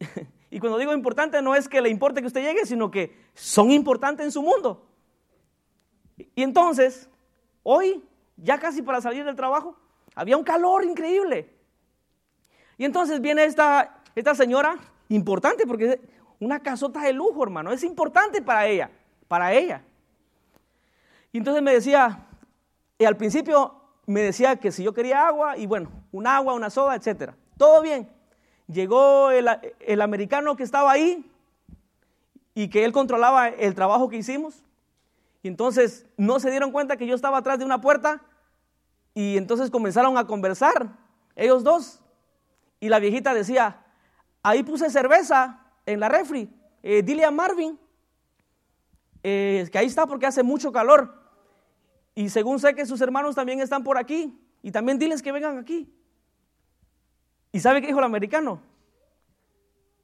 [0.52, 3.70] Y cuando digo importante no es que le importe que usted llegue, sino que son
[3.70, 4.84] importantes en su mundo.
[6.34, 7.08] Y entonces,
[7.62, 8.02] hoy
[8.42, 9.76] ya casi para salir del trabajo.
[10.14, 11.48] Había un calor increíble.
[12.78, 14.76] Y entonces viene esta, esta señora,
[15.08, 16.00] importante porque
[16.40, 17.70] es una casota de lujo, hermano.
[17.70, 18.90] Es importante para ella,
[19.28, 19.82] para ella.
[21.32, 22.26] Y entonces me decía,
[22.98, 23.74] y al principio
[24.06, 27.36] me decía que si yo quería agua, y bueno, un agua, una soda, etcétera.
[27.58, 28.08] Todo bien.
[28.68, 29.48] Llegó el,
[29.80, 31.30] el americano que estaba ahí
[32.54, 34.64] y que él controlaba el trabajo que hicimos.
[35.42, 38.22] Y entonces no se dieron cuenta que yo estaba atrás de una puerta
[39.12, 40.88] y entonces comenzaron a conversar,
[41.36, 42.00] ellos dos.
[42.80, 43.84] Y la viejita decía,
[44.42, 45.60] ahí puse cerveza
[45.92, 46.50] en la refri,
[46.82, 47.78] eh, dile a Marvin
[49.22, 51.14] eh, que ahí está porque hace mucho calor.
[52.14, 55.58] Y según sé que sus hermanos también están por aquí, y también diles que vengan
[55.58, 55.92] aquí.
[57.52, 58.60] ¿Y sabe qué dijo el americano?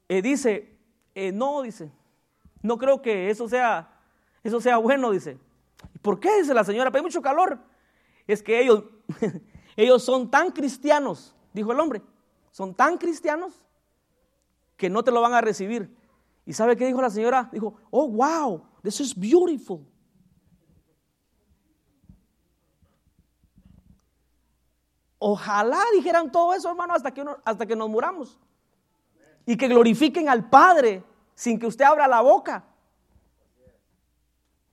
[0.09, 0.79] Eh, dice,
[1.33, 1.91] no, dice,
[2.63, 4.01] no creo que eso sea,
[4.43, 5.39] eso sea bueno, dice.
[6.03, 6.39] ¿Por qué?
[6.39, 7.59] Dice la señora, pero hay mucho calor
[8.27, 8.85] es que ellos,
[9.77, 12.03] ellos son tan cristianos, dijo el hombre,
[12.51, 13.65] son tan cristianos
[14.77, 15.95] que no te lo van a recibir.
[16.45, 17.49] ¿Y sabe qué dijo la señora?
[17.53, 19.85] Dijo, oh, wow, this is beautiful.
[25.19, 28.39] Ojalá dijeran todo eso, hermano, hasta que, hasta que nos muramos.
[29.45, 31.03] Y que glorifiquen al Padre
[31.35, 32.65] sin que usted abra la boca.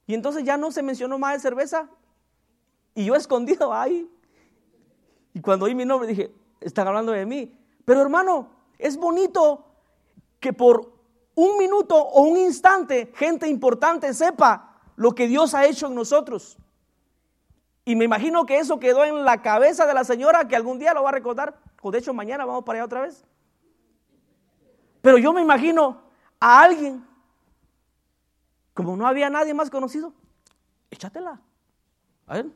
[0.05, 1.89] Y entonces ya no se mencionó más de cerveza
[2.93, 4.09] y yo escondido ahí.
[5.33, 7.57] Y cuando oí mi nombre dije, están hablando de mí.
[7.85, 9.72] Pero hermano, es bonito
[10.43, 10.91] que por
[11.35, 16.57] un minuto o un instante gente importante sepa lo que Dios ha hecho en nosotros.
[17.85, 20.93] Y me imagino que eso quedó en la cabeza de la señora que algún día
[20.93, 21.57] lo va a recordar.
[21.81, 23.25] O de hecho mañana vamos para allá otra vez.
[25.01, 26.01] Pero yo me imagino
[26.41, 27.05] a alguien,
[28.73, 30.13] como no había nadie más conocido,
[30.91, 31.39] échatela.
[32.27, 32.47] A ver,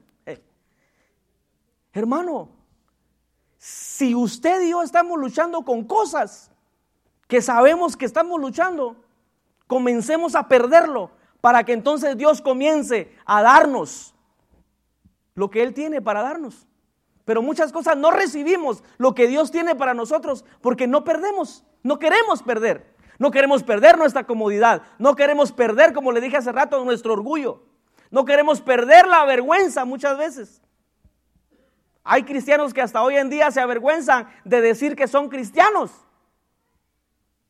[1.93, 2.49] Hermano,
[3.57, 6.51] si usted y yo estamos luchando con cosas
[7.27, 8.95] que sabemos que estamos luchando,
[9.67, 11.11] comencemos a perderlo
[11.41, 14.15] para que entonces Dios comience a darnos
[15.35, 16.67] lo que Él tiene para darnos.
[17.25, 21.99] Pero muchas cosas no recibimos lo que Dios tiene para nosotros porque no perdemos, no
[21.99, 22.95] queremos perder.
[23.19, 27.63] No queremos perder nuestra comodidad, no queremos perder, como le dije hace rato, nuestro orgullo.
[28.11, 30.61] No queremos perder la vergüenza muchas veces.
[32.03, 35.91] Hay cristianos que hasta hoy en día se avergüenzan de decir que son cristianos.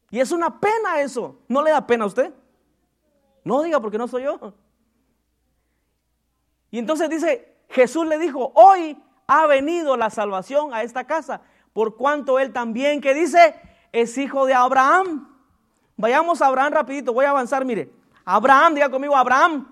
[0.10, 1.39] Y es una pena eso.
[1.48, 2.34] ¿No le da pena a usted?
[3.43, 4.54] No diga porque no soy yo.
[6.72, 11.41] Y entonces dice, Jesús le dijo, hoy ha venido la salvación a esta casa,
[11.74, 13.56] por cuanto él también, que dice,
[13.91, 15.34] es hijo de Abraham.
[15.96, 17.91] Vayamos a Abraham rapidito, voy a avanzar, mire.
[18.26, 19.67] Abraham, diga conmigo, Abraham.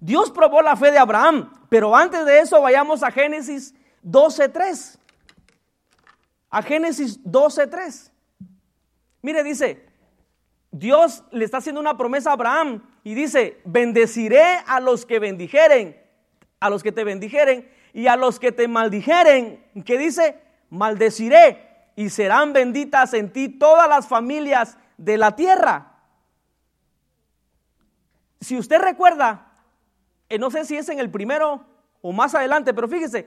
[0.00, 4.98] Dios probó la fe de Abraham, pero antes de eso vayamos a Génesis 12.3.
[6.50, 8.13] A Génesis 12.3.
[9.24, 9.82] Mire, dice,
[10.70, 15.98] Dios le está haciendo una promesa a Abraham y dice, bendeciré a los que bendijeren,
[16.60, 22.10] a los que te bendijeren y a los que te maldijeren, que dice, maldeciré y
[22.10, 26.02] serán benditas en ti todas las familias de la tierra.
[28.42, 29.54] Si usted recuerda,
[30.28, 31.64] eh, no sé si es en el primero
[32.02, 33.26] o más adelante, pero fíjese,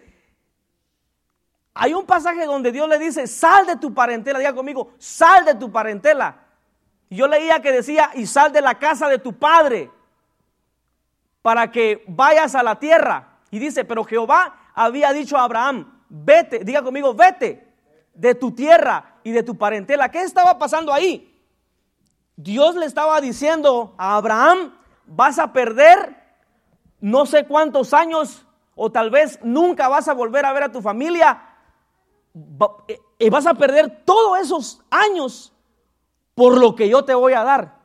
[1.80, 5.56] hay un pasaje donde Dios le dice, sal de tu parentela, diga conmigo, sal de
[5.56, 6.40] tu parentela.
[7.10, 9.92] Yo leía que decía, y sal de la casa de tu padre
[11.42, 13.38] para que vayas a la tierra.
[13.52, 17.68] Y dice, pero Jehová había dicho a Abraham, vete, diga conmigo, vete
[18.14, 20.10] de tu tierra y de tu parentela.
[20.10, 21.34] ¿Qué estaba pasando ahí?
[22.36, 24.74] Dios le estaba diciendo a Abraham,
[25.06, 26.18] vas a perder
[27.00, 30.82] no sé cuántos años o tal vez nunca vas a volver a ver a tu
[30.82, 31.47] familia.
[32.88, 35.54] Eh, eh, vas a perder todos esos años
[36.36, 37.78] por lo que yo te voy a dar.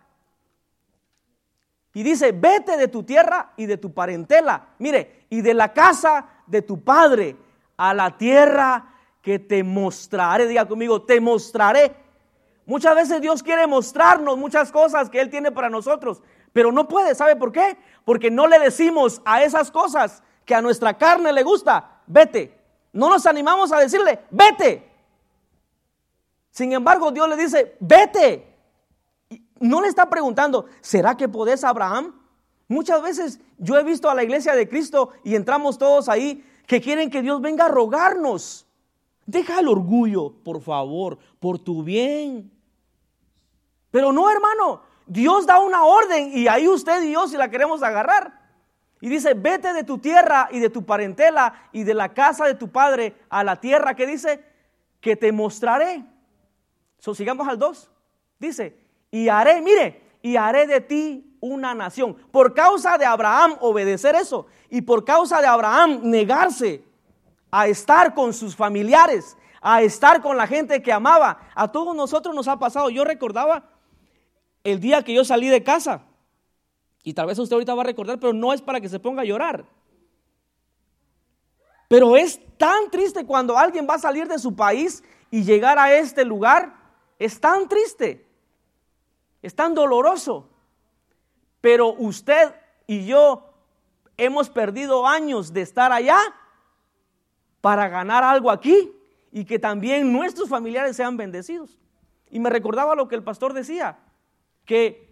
[1.94, 4.68] Y dice, vete de tu tierra y de tu parentela.
[4.78, 7.36] Mire, y de la casa de tu padre
[7.76, 10.46] a la tierra que te mostraré.
[10.46, 11.94] Diga conmigo, te mostraré.
[12.64, 17.14] Muchas veces Dios quiere mostrarnos muchas cosas que Él tiene para nosotros, pero no puede.
[17.14, 17.76] ¿Sabe por qué?
[18.04, 22.61] Porque no le decimos a esas cosas que a nuestra carne le gusta, vete.
[22.92, 24.90] No nos animamos a decirle, vete.
[26.50, 28.48] Sin embargo, Dios le dice, vete.
[29.60, 32.14] No le está preguntando, ¿será que podés Abraham?
[32.68, 36.80] Muchas veces yo he visto a la iglesia de Cristo y entramos todos ahí que
[36.80, 38.66] quieren que Dios venga a rogarnos.
[39.24, 42.50] Deja el orgullo, por favor, por tu bien.
[43.90, 47.82] Pero no, hermano, Dios da una orden y ahí usted y Dios si la queremos
[47.82, 48.41] agarrar.
[49.02, 52.54] Y dice, vete de tu tierra y de tu parentela y de la casa de
[52.54, 54.44] tu padre a la tierra que dice,
[55.00, 56.04] que te mostraré.
[57.00, 57.90] So, sigamos al 2.
[58.38, 58.78] Dice,
[59.10, 62.14] y haré, mire, y haré de ti una nación.
[62.30, 66.84] Por causa de Abraham obedecer eso y por causa de Abraham negarse
[67.50, 71.40] a estar con sus familiares, a estar con la gente que amaba.
[71.56, 72.88] A todos nosotros nos ha pasado.
[72.88, 73.64] Yo recordaba
[74.62, 76.02] el día que yo salí de casa.
[77.02, 79.22] Y tal vez usted ahorita va a recordar, pero no es para que se ponga
[79.22, 79.64] a llorar.
[81.88, 85.92] Pero es tan triste cuando alguien va a salir de su país y llegar a
[85.92, 86.74] este lugar.
[87.18, 88.26] Es tan triste.
[89.42, 90.48] Es tan doloroso.
[91.60, 92.54] Pero usted
[92.86, 93.52] y yo
[94.16, 96.18] hemos perdido años de estar allá
[97.60, 98.92] para ganar algo aquí
[99.30, 101.78] y que también nuestros familiares sean bendecidos.
[102.30, 103.98] Y me recordaba lo que el pastor decía,
[104.64, 105.11] que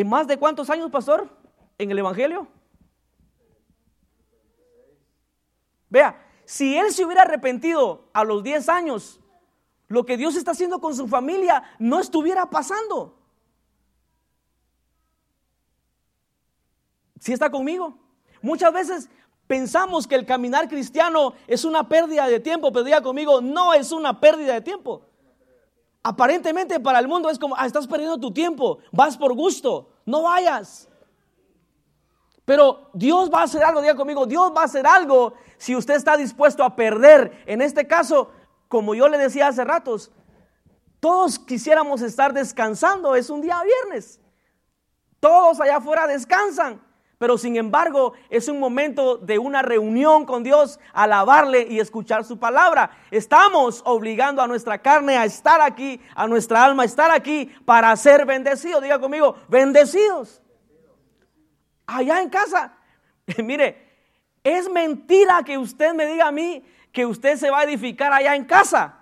[0.00, 1.28] en más de cuántos años, pastor,
[1.76, 2.46] en el Evangelio.
[5.90, 9.18] Vea, si él se hubiera arrepentido a los 10 años,
[9.88, 13.18] lo que Dios está haciendo con su familia no estuviera pasando.
[17.18, 17.98] Si está conmigo?
[18.40, 19.10] Muchas veces
[19.48, 23.92] Pensamos que el caminar cristiano es una pérdida de tiempo, pero diga conmigo, no es
[23.92, 25.07] una pérdida de tiempo.
[26.02, 30.22] Aparentemente para el mundo es como, ah, estás perdiendo tu tiempo, vas por gusto, no
[30.22, 30.88] vayas.
[32.44, 35.94] Pero Dios va a hacer algo, diga conmigo, Dios va a hacer algo si usted
[35.94, 37.42] está dispuesto a perder.
[37.44, 38.30] En este caso,
[38.68, 40.10] como yo le decía hace ratos,
[41.00, 44.20] todos quisiéramos estar descansando, es un día viernes.
[45.20, 46.80] Todos allá afuera descansan.
[47.18, 52.38] Pero sin embargo es un momento de una reunión con Dios, alabarle y escuchar su
[52.38, 52.90] palabra.
[53.10, 57.94] Estamos obligando a nuestra carne a estar aquí, a nuestra alma a estar aquí para
[57.96, 58.82] ser bendecidos.
[58.82, 60.40] Diga conmigo, bendecidos.
[61.86, 62.76] Allá en casa,
[63.42, 63.84] mire,
[64.44, 68.36] es mentira que usted me diga a mí que usted se va a edificar allá
[68.36, 68.94] en casa.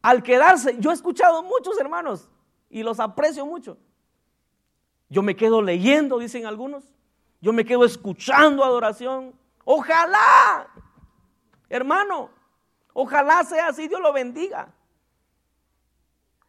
[0.00, 2.28] Al quedarse, yo he escuchado muchos hermanos
[2.70, 3.78] y los aprecio mucho
[5.12, 6.84] yo me quedo leyendo, dicen algunos.
[7.42, 9.34] Yo me quedo escuchando adoración.
[9.62, 10.66] Ojalá.
[11.68, 12.30] Hermano,
[12.94, 14.72] ojalá sea así, Dios lo bendiga.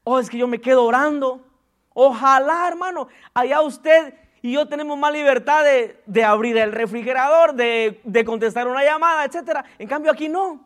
[0.05, 1.45] Oh, es que yo me quedo orando.
[1.93, 5.65] Ojalá, hermano, allá usted y yo tenemos más libertad
[6.05, 9.65] de, abrir el refrigerador, de, de, contestar una llamada, etc.
[9.77, 10.65] En cambio, aquí no.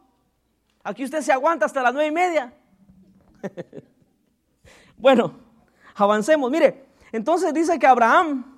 [0.83, 2.53] Aquí usted se aguanta hasta las nueve y media.
[4.97, 5.33] bueno,
[5.95, 6.51] avancemos.
[6.51, 8.57] Mire, entonces dice que Abraham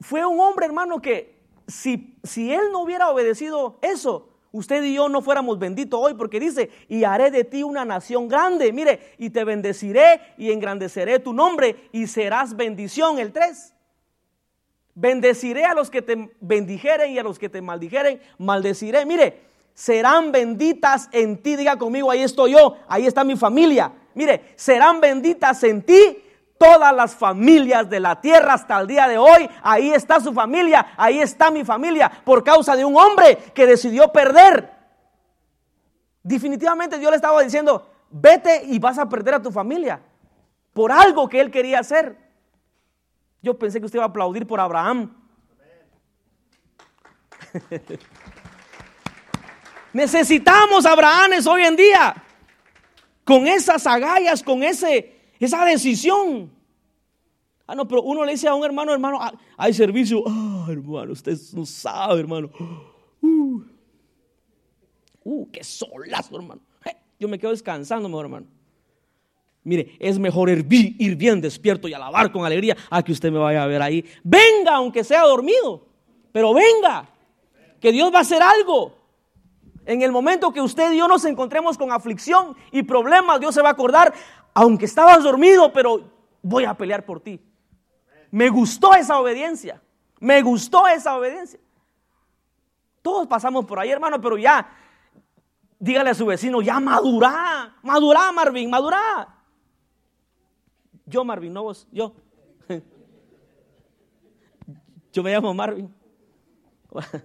[0.00, 5.08] fue un hombre, hermano, que si, si él no hubiera obedecido eso, usted y yo
[5.08, 9.30] no fuéramos benditos hoy, porque dice, y haré de ti una nación grande, mire, y
[9.30, 13.74] te bendeciré y engrandeceré tu nombre y serás bendición, el 3.
[14.94, 19.04] Bendeciré a los que te bendijeren y a los que te maldijeren, maldeciré.
[19.06, 19.40] Mire,
[19.74, 23.92] serán benditas en ti, diga conmigo, ahí estoy yo, ahí está mi familia.
[24.14, 26.23] Mire, serán benditas en ti
[26.58, 29.48] todas las familias de la tierra hasta el día de hoy.
[29.62, 34.12] Ahí está su familia, ahí está mi familia, por causa de un hombre que decidió
[34.12, 34.72] perder.
[36.22, 40.00] Definitivamente Dios le estaba diciendo, vete y vas a perder a tu familia
[40.72, 42.16] por algo que él quería hacer.
[43.42, 45.14] Yo pensé que usted iba a aplaudir por Abraham.
[49.92, 52.14] Necesitamos Abrahames hoy en día.
[53.24, 55.13] Con esas agallas, con ese,
[55.44, 56.50] esa decisión.
[57.66, 59.18] Ah, no, pero uno le dice a un hermano, hermano,
[59.56, 60.22] hay servicio.
[60.26, 62.50] Ah, hermano, usted no sabe, hermano.
[63.22, 63.62] Uh,
[65.24, 66.60] uh qué solazo, hermano.
[67.18, 68.46] yo me quedo descansando, mejor, hermano.
[69.62, 73.38] Mire, es mejor ir, ir bien despierto y alabar con alegría a que usted me
[73.38, 74.04] vaya a ver ahí.
[74.22, 75.86] Venga, aunque sea dormido,
[76.32, 77.08] pero venga,
[77.80, 78.94] que Dios va a hacer algo.
[79.86, 83.62] En el momento que usted y yo nos encontremos con aflicción y problemas, Dios se
[83.62, 84.12] va a acordar,
[84.54, 86.08] aunque estabas dormido, pero
[86.40, 87.40] voy a pelear por ti.
[88.30, 89.82] Me gustó esa obediencia.
[90.20, 91.60] Me gustó esa obediencia.
[93.02, 94.66] Todos pasamos por ahí, hermano, pero ya,
[95.78, 99.28] dígale a su vecino, ya madurá, madurá, Marvin, madurá.
[101.04, 102.14] Yo, Marvin, no vos, yo.
[105.12, 105.94] Yo me llamo Marvin.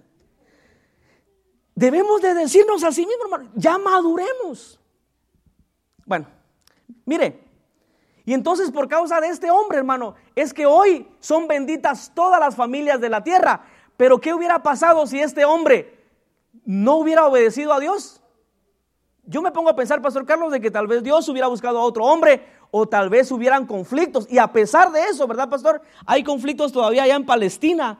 [1.74, 4.78] Debemos de decirnos a sí mismos, ya maduremos.
[6.04, 6.26] Bueno,
[7.04, 7.50] mire,
[8.24, 12.54] y entonces por causa de este hombre, hermano, es que hoy son benditas todas las
[12.54, 13.64] familias de la tierra.
[13.96, 15.98] Pero ¿qué hubiera pasado si este hombre
[16.64, 18.22] no hubiera obedecido a Dios?
[19.24, 21.82] Yo me pongo a pensar, Pastor Carlos, de que tal vez Dios hubiera buscado a
[21.82, 24.26] otro hombre o tal vez hubieran conflictos.
[24.30, 25.82] Y a pesar de eso, ¿verdad, Pastor?
[26.06, 27.98] Hay conflictos todavía allá en Palestina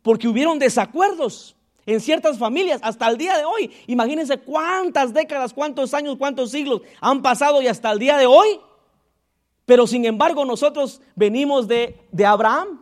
[0.00, 1.57] porque hubieron desacuerdos
[1.88, 3.72] en ciertas familias hasta el día de hoy.
[3.88, 8.60] Imagínense cuántas décadas, cuántos años, cuántos siglos han pasado y hasta el día de hoy
[9.68, 12.80] pero sin embargo nosotros venimos de, Abraham.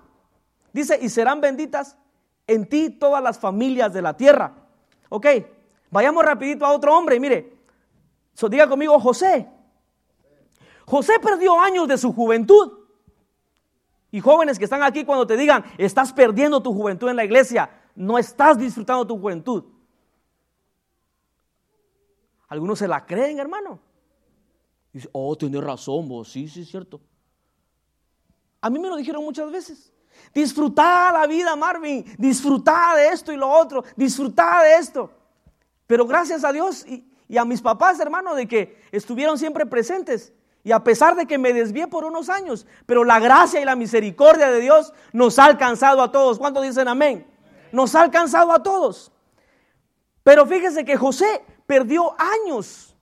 [0.72, 1.98] Dice, y serán benditas
[2.46, 4.54] en ti todas las familias de la tierra.
[5.08, 5.26] Ok,
[5.90, 7.18] vayamos rapidito a otro hombre.
[7.18, 7.54] Mire,
[8.48, 9.48] diga conmigo José.
[10.84, 12.74] José perdió años de su juventud.
[14.12, 17.68] Y jóvenes que están aquí cuando te digan, estás perdiendo tu juventud en la iglesia,
[17.96, 19.64] no estás disfrutando tu juventud.
[22.48, 23.80] Algunos se la creen, hermano.
[24.92, 27.00] Dice, oh, tiene razón vos, sí, sí, es cierto.
[28.60, 29.92] A mí me lo dijeron muchas veces.
[30.32, 32.04] Disfrutá la vida, Marvin.
[32.18, 33.84] Disfrutá de esto y lo otro.
[33.96, 35.10] Disfrutá de esto.
[35.86, 40.32] Pero gracias a Dios y, y, a mis papás, hermano, de que estuvieron siempre presentes.
[40.64, 43.76] Y a pesar de que me desvié por unos años, pero la gracia y la
[43.76, 46.38] misericordia de Dios nos ha alcanzado a todos.
[46.38, 47.26] ¿Cuántos dicen amén?
[47.76, 49.12] Nos ha alcanzado a todos.
[50.22, 52.96] Pero fíjese que José perdió años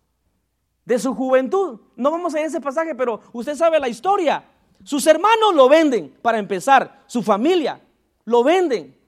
[0.85, 1.79] de su juventud.
[1.95, 4.45] No vamos a ir a ese pasaje, pero usted sabe la historia.
[4.83, 7.81] Sus hermanos lo venden, para empezar, su familia
[8.25, 8.99] lo venden.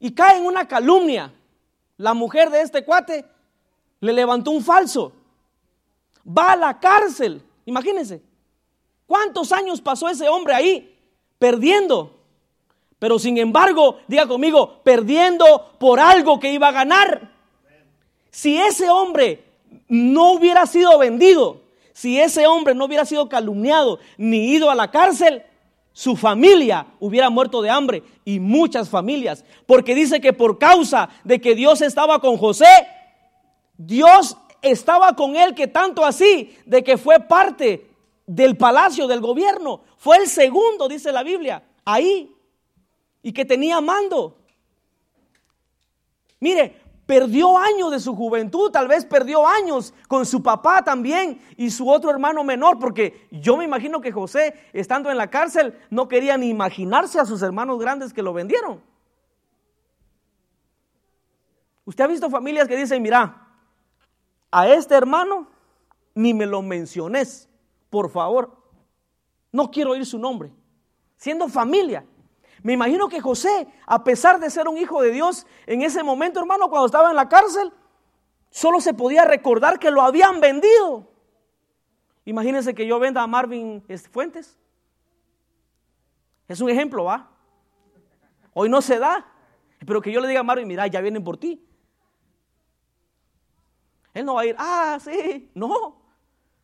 [0.00, 1.34] Y cae en una calumnia.
[1.98, 3.26] La mujer de este cuate
[4.00, 5.12] le levantó un falso.
[6.26, 7.42] Va a la cárcel.
[7.66, 8.22] Imagínense.
[9.06, 10.98] ¿Cuántos años pasó ese hombre ahí
[11.38, 12.15] perdiendo?
[12.98, 17.30] Pero sin embargo, diga conmigo, perdiendo por algo que iba a ganar.
[18.30, 19.44] Si ese hombre
[19.88, 21.60] no hubiera sido vendido,
[21.92, 25.42] si ese hombre no hubiera sido calumniado ni ido a la cárcel,
[25.92, 29.44] su familia hubiera muerto de hambre y muchas familias.
[29.64, 32.66] Porque dice que por causa de que Dios estaba con José,
[33.78, 37.90] Dios estaba con él que tanto así, de que fue parte
[38.26, 39.80] del palacio del gobierno.
[39.96, 42.30] Fue el segundo, dice la Biblia, ahí.
[43.26, 44.38] Y que tenía mando.
[46.38, 51.72] Mire, perdió años de su juventud, tal vez perdió años con su papá también y
[51.72, 56.06] su otro hermano menor, porque yo me imagino que José, estando en la cárcel, no
[56.06, 58.80] quería ni imaginarse a sus hermanos grandes que lo vendieron.
[61.84, 63.44] Usted ha visto familias que dicen, mira,
[64.52, 65.48] a este hermano
[66.14, 67.48] ni me lo menciones,
[67.90, 68.56] por favor.
[69.50, 70.52] No quiero oír su nombre.
[71.16, 72.06] Siendo familia.
[72.66, 76.40] Me imagino que José, a pesar de ser un hijo de Dios, en ese momento,
[76.40, 77.72] hermano, cuando estaba en la cárcel,
[78.50, 81.08] solo se podía recordar que lo habían vendido.
[82.24, 84.58] Imagínense que yo venda a Marvin Fuentes.
[86.48, 87.30] Es un ejemplo, ¿va?
[88.52, 89.24] Hoy no se da.
[89.86, 91.64] Pero que yo le diga a Marvin, mira, ya vienen por ti.
[94.12, 96.02] Él no va a ir, ah, sí, no.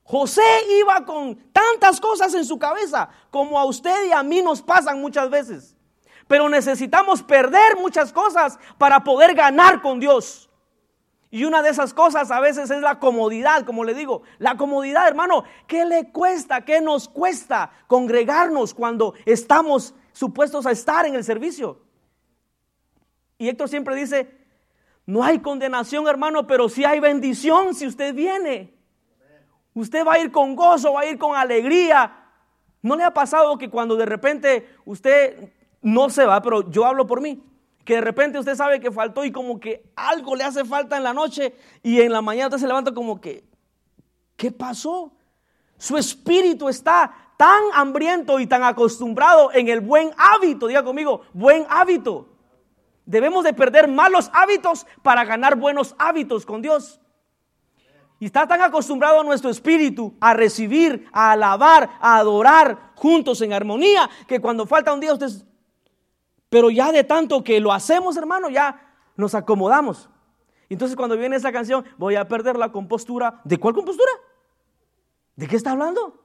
[0.03, 0.43] José
[0.81, 5.01] iba con tantas cosas en su cabeza como a usted y a mí nos pasan
[5.01, 5.77] muchas veces.
[6.33, 10.49] Pero necesitamos perder muchas cosas para poder ganar con Dios.
[11.31, 14.23] Y una de esas cosas a veces es la comodidad, como le digo.
[14.39, 16.65] La comodidad, hermano, ¿qué le cuesta?
[16.65, 21.83] ¿Qué nos cuesta congregarnos cuando estamos supuestos a estar en el servicio?
[23.37, 24.35] Y Héctor siempre dice,
[25.05, 28.73] no hay condenación, hermano, pero sí hay bendición si usted viene.
[29.75, 32.31] Usted va a ir con gozo, va a ir con alegría.
[32.81, 35.53] ¿No le ha pasado que cuando de repente usted
[35.83, 37.43] no se va, pero yo hablo por mí,
[37.85, 41.03] que de repente usted sabe que faltó y como que algo le hace falta en
[41.03, 43.45] la noche y en la mañana usted se levanta como que,
[44.37, 45.13] ¿qué pasó?
[45.77, 51.67] Su espíritu está tan hambriento y tan acostumbrado en el buen hábito, diga conmigo, buen
[51.69, 52.29] hábito.
[53.05, 57.01] Debemos de perder malos hábitos para ganar buenos hábitos con Dios.
[58.21, 64.09] Y está tan acostumbrado nuestro espíritu a recibir, a alabar, a adorar juntos en armonía,
[64.29, 65.45] que cuando falta un día usted...
[66.53, 68.79] Pero ya de tanto que lo hacemos, hermano, ya
[69.17, 70.11] nos acomodamos.
[70.69, 73.41] Entonces cuando viene esa canción, voy a perder la compostura.
[73.43, 74.13] ¿De cuál compostura?
[75.35, 76.23] ¿De qué está hablando?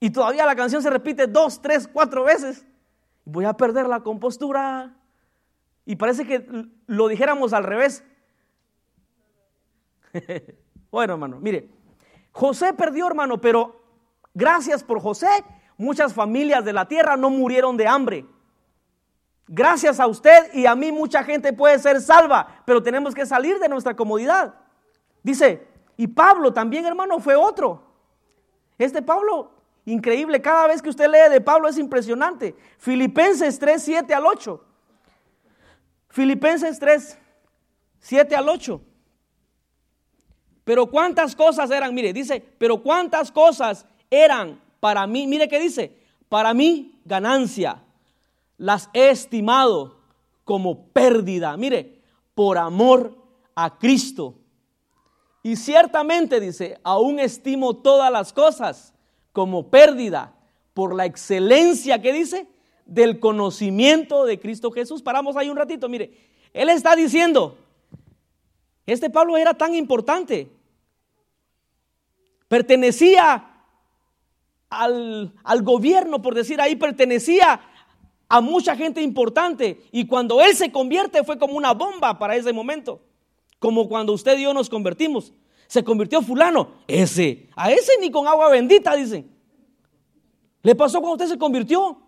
[0.00, 2.66] Y todavía la canción se repite dos, tres, cuatro veces.
[3.24, 4.96] Voy a perder la compostura.
[5.86, 6.44] Y parece que
[6.88, 8.02] lo dijéramos al revés.
[10.90, 11.70] bueno, hermano, mire,
[12.32, 13.84] José perdió, hermano, pero
[14.34, 15.28] gracias por José,
[15.76, 18.26] muchas familias de la tierra no murieron de hambre.
[19.52, 23.58] Gracias a usted y a mí mucha gente puede ser salva, pero tenemos que salir
[23.58, 24.54] de nuestra comodidad.
[25.24, 27.82] Dice, y Pablo también, hermano, fue otro.
[28.78, 29.50] Este Pablo,
[29.86, 32.54] increíble, cada vez que usted lee de Pablo es impresionante.
[32.78, 34.64] Filipenses 3, 7 al 8.
[36.10, 37.18] Filipenses 3,
[37.98, 38.80] 7 al 8.
[40.62, 45.98] Pero cuántas cosas eran, mire, dice, pero cuántas cosas eran para mí, mire qué dice,
[46.28, 47.82] para mí ganancia,
[48.60, 50.02] las he estimado
[50.44, 52.02] como pérdida, mire,
[52.34, 53.16] por amor
[53.54, 54.34] a Cristo.
[55.42, 58.92] Y ciertamente dice, aún estimo todas las cosas
[59.32, 60.34] como pérdida
[60.74, 62.48] por la excelencia que dice
[62.84, 65.00] del conocimiento de Cristo Jesús.
[65.00, 66.12] Paramos ahí un ratito, mire,
[66.52, 67.56] él está diciendo,
[68.84, 70.52] este Pablo era tan importante,
[72.46, 73.64] pertenecía
[74.68, 77.62] al, al gobierno, por decir ahí, pertenecía
[78.32, 82.52] a mucha gente importante y cuando él se convierte fue como una bomba para ese
[82.52, 83.00] momento,
[83.58, 85.34] como cuando usted y yo nos convertimos.
[85.66, 89.36] Se convirtió fulano, ese, a ese ni con agua bendita, dicen.
[90.62, 92.00] Le pasó cuando usted se convirtió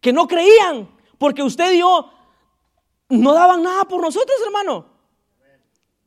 [0.00, 0.88] que no creían,
[1.18, 2.10] porque usted y yo
[3.08, 4.86] no daban nada por nosotros, hermano.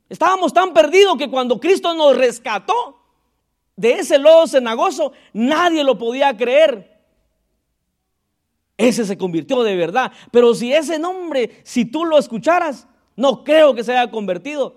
[0.08, 3.02] Estábamos tan perdidos que cuando Cristo nos rescató
[3.76, 6.97] de ese lodo cenagoso, nadie lo podía creer.
[8.78, 10.12] Ese se convirtió de verdad.
[10.30, 14.76] Pero si ese nombre, si tú lo escucharas, no creo que se haya convertido.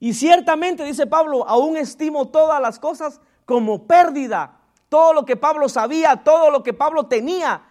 [0.00, 4.58] Y ciertamente, dice Pablo, aún estimo todas las cosas como pérdida.
[4.88, 7.62] Todo lo que Pablo sabía, todo lo que Pablo tenía,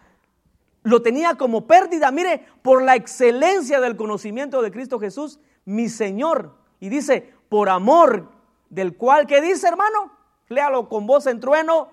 [0.84, 6.56] lo tenía como pérdida, mire, por la excelencia del conocimiento de Cristo Jesús, mi Señor.
[6.80, 8.32] Y dice, por amor
[8.70, 10.12] del cual, ¿qué dice hermano?
[10.48, 11.90] Léalo con voz en trueno,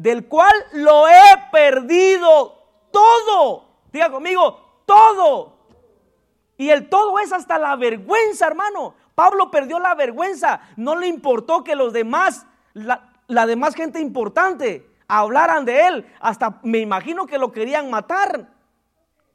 [0.00, 2.56] del cual lo he perdido
[2.90, 3.66] todo.
[3.92, 5.58] Diga conmigo, todo.
[6.56, 8.94] Y el todo es hasta la vergüenza, hermano.
[9.14, 10.62] Pablo perdió la vergüenza.
[10.78, 16.06] No le importó que los demás, la, la demás gente importante, hablaran de él.
[16.18, 18.48] Hasta me imagino que lo querían matar.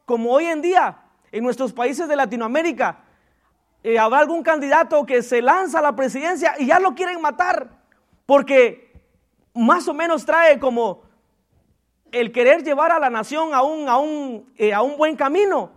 [0.05, 0.97] Como hoy en día,
[1.31, 3.01] en nuestros países de Latinoamérica,
[3.83, 7.69] eh, habrá algún candidato que se lanza a la presidencia y ya lo quieren matar.
[8.25, 8.84] Porque
[9.55, 11.03] más o menos trae como
[12.11, 15.71] el querer llevar a la nación a un, a un, eh, a un buen camino.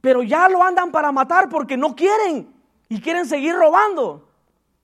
[0.00, 2.54] Pero ya lo andan para matar porque no quieren
[2.88, 4.28] y quieren seguir robando.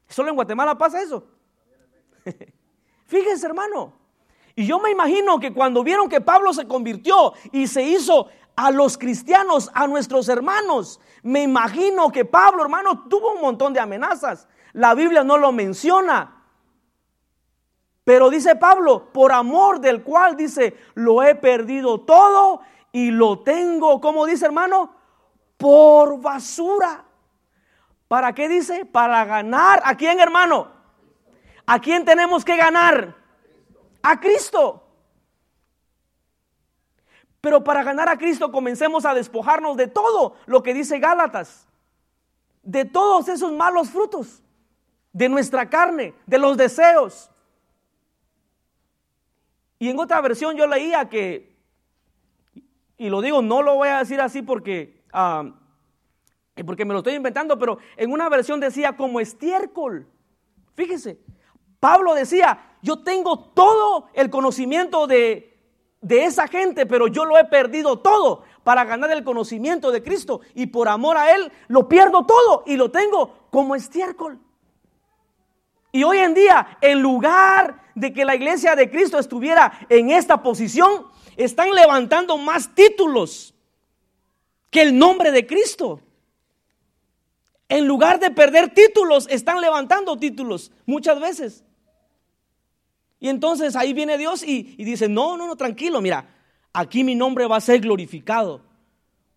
[0.08, 1.24] Solo en Guatemala pasa eso.
[3.06, 3.92] Fíjense, hermano.
[4.54, 8.70] Y yo me imagino que cuando vieron que Pablo se convirtió y se hizo a
[8.70, 10.98] los cristianos, a nuestros hermanos.
[11.22, 14.48] Me imagino que Pablo, hermano, tuvo un montón de amenazas.
[14.72, 16.35] La Biblia no lo menciona.
[18.06, 22.60] Pero dice Pablo, por amor del cual dice, lo he perdido todo
[22.92, 24.94] y lo tengo, ¿cómo dice hermano?
[25.56, 27.04] Por basura.
[28.06, 28.84] ¿Para qué dice?
[28.84, 29.82] Para ganar.
[29.84, 30.68] ¿A quién, hermano?
[31.66, 33.16] ¿A quién tenemos que ganar?
[34.04, 34.84] A Cristo.
[37.40, 41.66] Pero para ganar a Cristo comencemos a despojarnos de todo lo que dice Gálatas,
[42.62, 44.44] de todos esos malos frutos,
[45.12, 47.32] de nuestra carne, de los deseos.
[49.78, 51.54] Y en otra versión yo leía que,
[52.96, 55.52] y lo digo, no lo voy a decir así porque, ah,
[56.64, 60.06] porque me lo estoy inventando, pero en una versión decía como estiércol.
[60.74, 61.18] Fíjese,
[61.78, 65.58] Pablo decía, yo tengo todo el conocimiento de,
[66.00, 70.40] de esa gente, pero yo lo he perdido todo para ganar el conocimiento de Cristo.
[70.54, 74.40] Y por amor a Él lo pierdo todo y lo tengo como estiércol.
[75.96, 80.42] Y hoy en día, en lugar de que la iglesia de Cristo estuviera en esta
[80.42, 81.06] posición,
[81.38, 83.54] están levantando más títulos
[84.68, 86.02] que el nombre de Cristo.
[87.70, 91.64] En lugar de perder títulos, están levantando títulos muchas veces.
[93.18, 96.28] Y entonces ahí viene Dios y, dice, no, no, no, tranquilo, mira,
[96.74, 98.60] aquí mi nombre va a ser glorificado.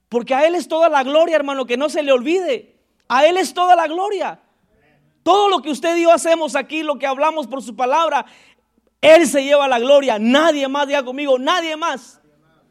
[0.09, 2.75] Porque a Él es toda la gloria, hermano, que no se le olvide.
[3.07, 4.41] A Él es toda la gloria.
[5.29, 8.25] Todo lo que usted y yo hacemos aquí, lo que hablamos por su palabra,
[8.99, 10.17] Él se lleva la gloria.
[10.17, 12.19] Nadie más, diga conmigo, nadie más.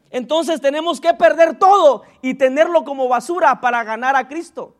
[0.09, 4.75] Entonces tenemos que perder todo y tenerlo como basura para ganar a Cristo.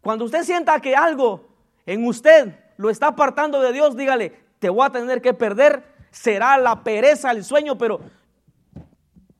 [0.00, 1.44] Cuando usted sienta que algo
[1.84, 6.56] en usted lo está apartando de Dios, dígale, te voy a tener que perder, será
[6.56, 8.00] la pereza, el sueño, pero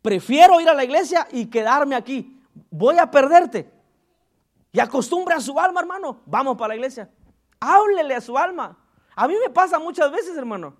[0.02, 2.42] prefiero ir a la iglesia y quedarme aquí.
[2.70, 3.73] Voy a perderte.
[4.74, 6.20] Y acostumbre a su alma, hermano.
[6.26, 7.08] Vamos para la iglesia.
[7.60, 8.76] Háblele a su alma.
[9.14, 10.74] A mí me pasa muchas veces, hermano.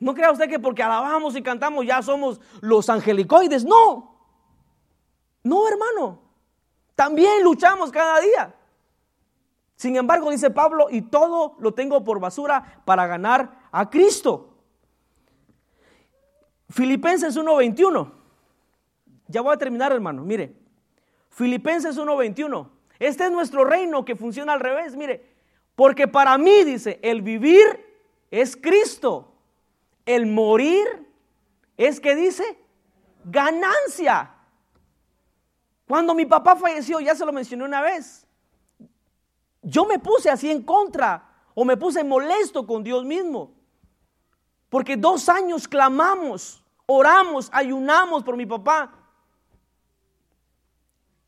[0.00, 3.64] No crea usted que porque alabamos y cantamos ya somos los angelicoides.
[3.64, 4.18] No.
[5.44, 6.22] No, hermano.
[6.96, 8.56] También luchamos cada día.
[9.76, 14.56] Sin embargo, dice Pablo, y todo lo tengo por basura para ganar a Cristo.
[16.68, 18.10] Filipenses 1:21.
[19.28, 20.24] Ya voy a terminar, hermano.
[20.24, 20.56] Mire,
[21.30, 22.71] Filipenses 1:21.
[23.02, 24.94] Este es nuestro reino que funciona al revés.
[24.94, 25.28] Mire,
[25.74, 27.64] porque para mí, dice, el vivir
[28.30, 29.34] es Cristo.
[30.06, 30.86] El morir
[31.76, 32.44] es que dice
[33.24, 34.32] ganancia.
[35.88, 38.24] Cuando mi papá falleció, ya se lo mencioné una vez,
[39.62, 43.52] yo me puse así en contra o me puse molesto con Dios mismo.
[44.68, 48.92] Porque dos años clamamos, oramos, ayunamos por mi papá.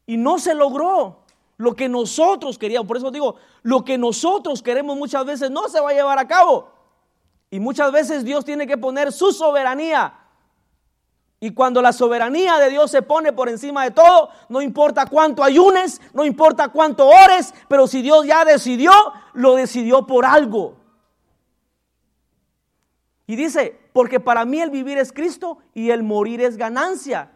[0.06, 1.23] Y no se logró
[1.56, 2.86] lo que nosotros queríamos.
[2.86, 6.28] Por eso digo, lo que nosotros queremos muchas veces no se va a llevar a
[6.28, 6.70] cabo.
[7.50, 10.24] Y muchas veces Dios tiene que poner su soberanía
[11.44, 15.44] y cuando la soberanía de Dios se pone por encima de todo, no importa cuánto
[15.44, 18.90] ayunes, no importa cuánto ores, pero si Dios ya decidió,
[19.34, 20.76] lo decidió por algo.
[23.26, 27.32] Y dice, porque para mí el vivir es Cristo y el morir es ganancia.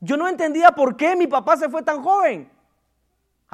[0.00, 2.50] Yo no entendía por qué mi papá se fue tan joven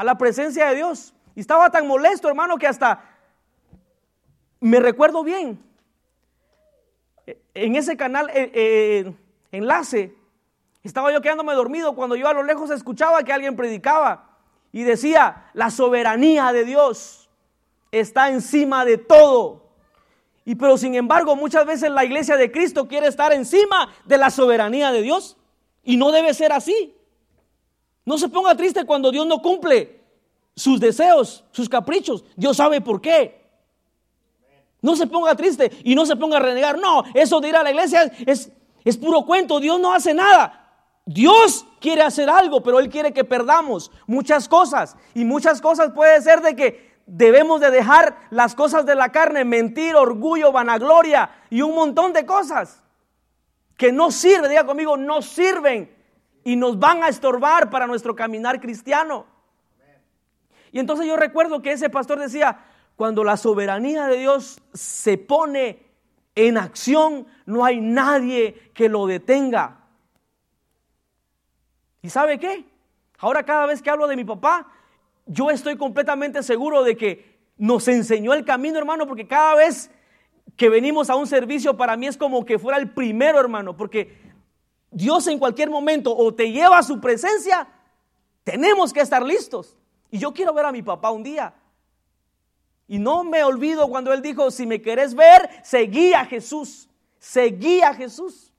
[0.02, 1.14] a la presencia de Dios.
[1.36, 3.04] Y estaba tan molesto, hermano, que hasta
[4.60, 5.62] me recuerdo bien.
[7.54, 9.14] En ese canal eh, eh,
[9.52, 10.14] enlace,
[10.82, 14.38] estaba yo quedándome dormido cuando yo a lo lejos escuchaba que alguien predicaba
[14.72, 17.30] y decía, la soberanía de Dios
[17.92, 19.68] está encima de todo.
[20.44, 24.30] Y pero sin embargo, muchas veces la iglesia de Cristo quiere estar encima de la
[24.30, 25.36] soberanía de Dios
[25.84, 26.96] y no debe ser así.
[28.04, 30.00] No se ponga triste cuando Dios no cumple
[30.54, 32.24] sus deseos, sus caprichos.
[32.36, 33.42] Dios sabe por qué.
[34.80, 36.78] No se ponga triste y no se ponga a renegar.
[36.78, 38.50] No, eso de ir a la iglesia es,
[38.84, 40.58] es puro cuento, Dios no hace nada.
[41.04, 44.96] Dios quiere hacer algo, pero Él quiere que perdamos muchas cosas.
[45.14, 49.44] Y muchas cosas puede ser de que debemos de dejar las cosas de la carne,
[49.44, 52.82] mentir, orgullo, vanagloria y un montón de cosas
[53.76, 55.92] que no sirven, diga conmigo, no sirven
[56.44, 59.26] y nos van a estorbar para nuestro caminar cristiano.
[60.72, 62.64] Y entonces yo recuerdo que ese pastor decía,
[62.96, 65.86] cuando la soberanía de Dios se pone
[66.34, 69.80] en acción, no hay nadie que lo detenga.
[72.00, 72.64] ¿Y sabe qué?
[73.18, 74.66] Ahora cada vez que hablo de mi papá,
[75.26, 79.90] yo estoy completamente seguro de que nos enseñó el camino, hermano, porque cada vez
[80.56, 84.21] que venimos a un servicio para mí es como que fuera el primero, hermano, porque
[84.92, 87.66] Dios en cualquier momento o te lleva a su presencia,
[88.44, 89.76] tenemos que estar listos.
[90.10, 91.54] Y yo quiero ver a mi papá un día.
[92.86, 96.88] Y no me olvido cuando él dijo, si me querés ver, seguí a Jesús.
[97.18, 98.52] Seguí a Jesús.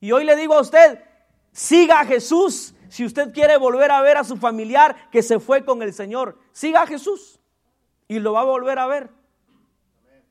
[0.00, 1.02] Y hoy le digo a usted,
[1.50, 2.74] siga a Jesús.
[2.90, 6.38] Si usted quiere volver a ver a su familiar que se fue con el Señor,
[6.52, 7.40] siga a Jesús.
[8.06, 9.08] Y lo va a volver a ver.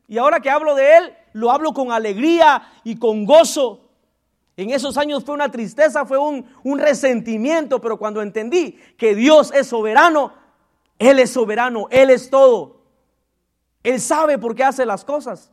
[0.08, 3.83] Y ahora que hablo de él, lo hablo con alegría y con gozo.
[4.56, 6.46] En esos años fue una tristeza, fue un,
[6.78, 10.34] resentimiento, pero cuando entendí que Dios es soberano,
[11.00, 12.82] Él es soberano, Él es todo.
[13.82, 15.52] Él sabe por qué hace las cosas.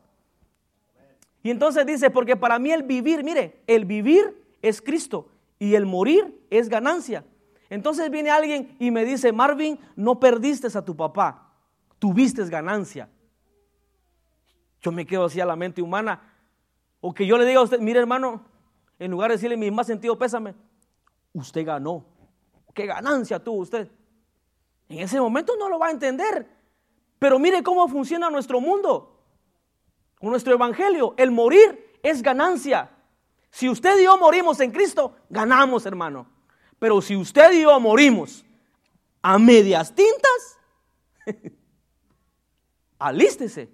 [1.43, 5.87] Y entonces dice, porque para mí el vivir, mire, el vivir es Cristo y el
[5.87, 7.25] morir es ganancia.
[7.71, 11.51] Entonces viene alguien y me dice, Marvin, no perdiste a tu papá,
[11.97, 13.09] tuviste ganancia.
[14.81, 16.21] Yo me quedo así a la mente humana.
[16.99, 18.43] O que yo le diga a usted, mire hermano,
[19.01, 20.53] en lugar de decirle mi más sentido pésame,
[21.33, 22.05] usted ganó.
[22.71, 23.89] ¿Qué ganancia tuvo usted?
[24.87, 26.47] En ese momento no lo va a entender.
[27.17, 29.19] Pero mire cómo funciona nuestro mundo.
[30.21, 32.91] Nuestro evangelio, el morir es ganancia.
[33.49, 36.27] Si usted y yo morimos en Cristo, ganamos, hermano.
[36.77, 38.45] Pero si usted y yo morimos
[39.23, 40.59] a medias tintas,
[42.99, 43.67] alístese.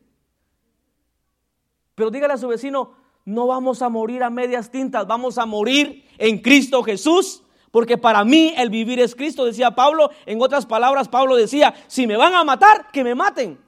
[1.95, 2.95] Pero dígale a su vecino,
[3.27, 7.43] no vamos a morir a medias tintas, vamos a morir en Cristo Jesús.
[7.71, 10.11] Porque para mí el vivir es Cristo, decía Pablo.
[10.25, 13.59] En otras palabras, Pablo decía, si me van a matar, que me maten.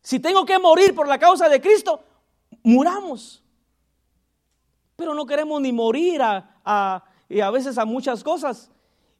[0.00, 2.04] Si tengo que morir por la causa de Cristo,
[2.62, 3.42] muramos.
[4.94, 7.04] Pero no queremos ni morir a, a,
[7.42, 8.70] a veces a muchas cosas.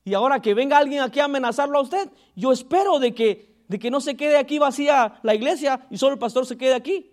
[0.05, 3.81] Y ahora que venga alguien aquí a amenazarlo a usted, yo espero de que, de
[3.81, 7.11] que no se quede aquí vacía la iglesia y solo el pastor se quede aquí.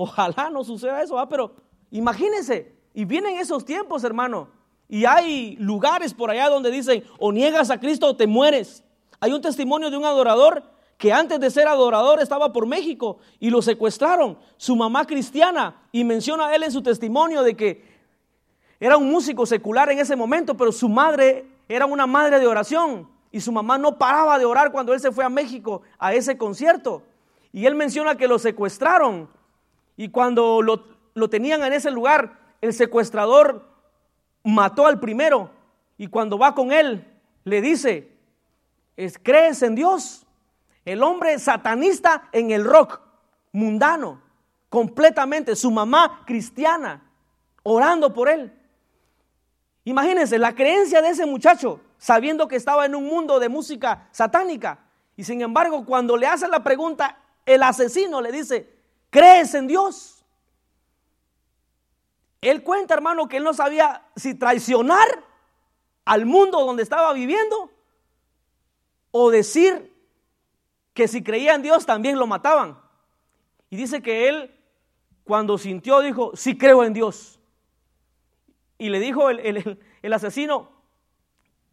[0.00, 1.56] Ojalá no suceda eso, pero
[1.90, 4.48] imagínense, y vienen esos tiempos, hermano,
[4.88, 8.84] y hay lugares por allá donde dicen, o niegas a Cristo o te mueres.
[9.18, 10.62] Hay un testimonio de un adorador
[10.98, 16.04] que antes de ser adorador estaba por México y lo secuestraron, su mamá cristiana, y
[16.04, 17.84] menciona a él en su testimonio de que
[18.78, 23.10] era un músico secular en ese momento, pero su madre era una madre de oración
[23.32, 26.38] y su mamá no paraba de orar cuando él se fue a México a ese
[26.38, 27.02] concierto.
[27.52, 29.36] Y él menciona que lo secuestraron
[29.98, 33.68] y cuando lo, tenían en ese lugar, el secuestrador
[34.44, 35.50] mató al primero.
[35.98, 37.04] Y cuando va con él,
[37.42, 38.16] le dice,
[39.24, 40.24] ¿crees en Dios?
[40.84, 43.00] El hombre satanista en el rock,
[43.50, 44.22] mundano,
[44.68, 47.02] completamente, su mamá cristiana,
[47.64, 48.52] orando por él.
[49.82, 54.78] Imagínense la creencia de ese muchacho, sabiendo que estaba en un mundo de música satánica.
[55.16, 58.77] Y sin embargo, cuando le hace la pregunta, el asesino le dice,
[59.10, 60.24] ¿Crees en Dios?
[62.40, 65.24] Él cuenta, hermano, que él no sabía si traicionar
[66.04, 67.70] al mundo donde estaba viviendo
[69.10, 69.94] o decir
[70.94, 72.78] que si creía en Dios también lo mataban.
[73.70, 74.54] Y dice que él,
[75.24, 77.40] cuando sintió, dijo, sí creo en Dios.
[78.78, 80.70] Y le dijo el, el asesino,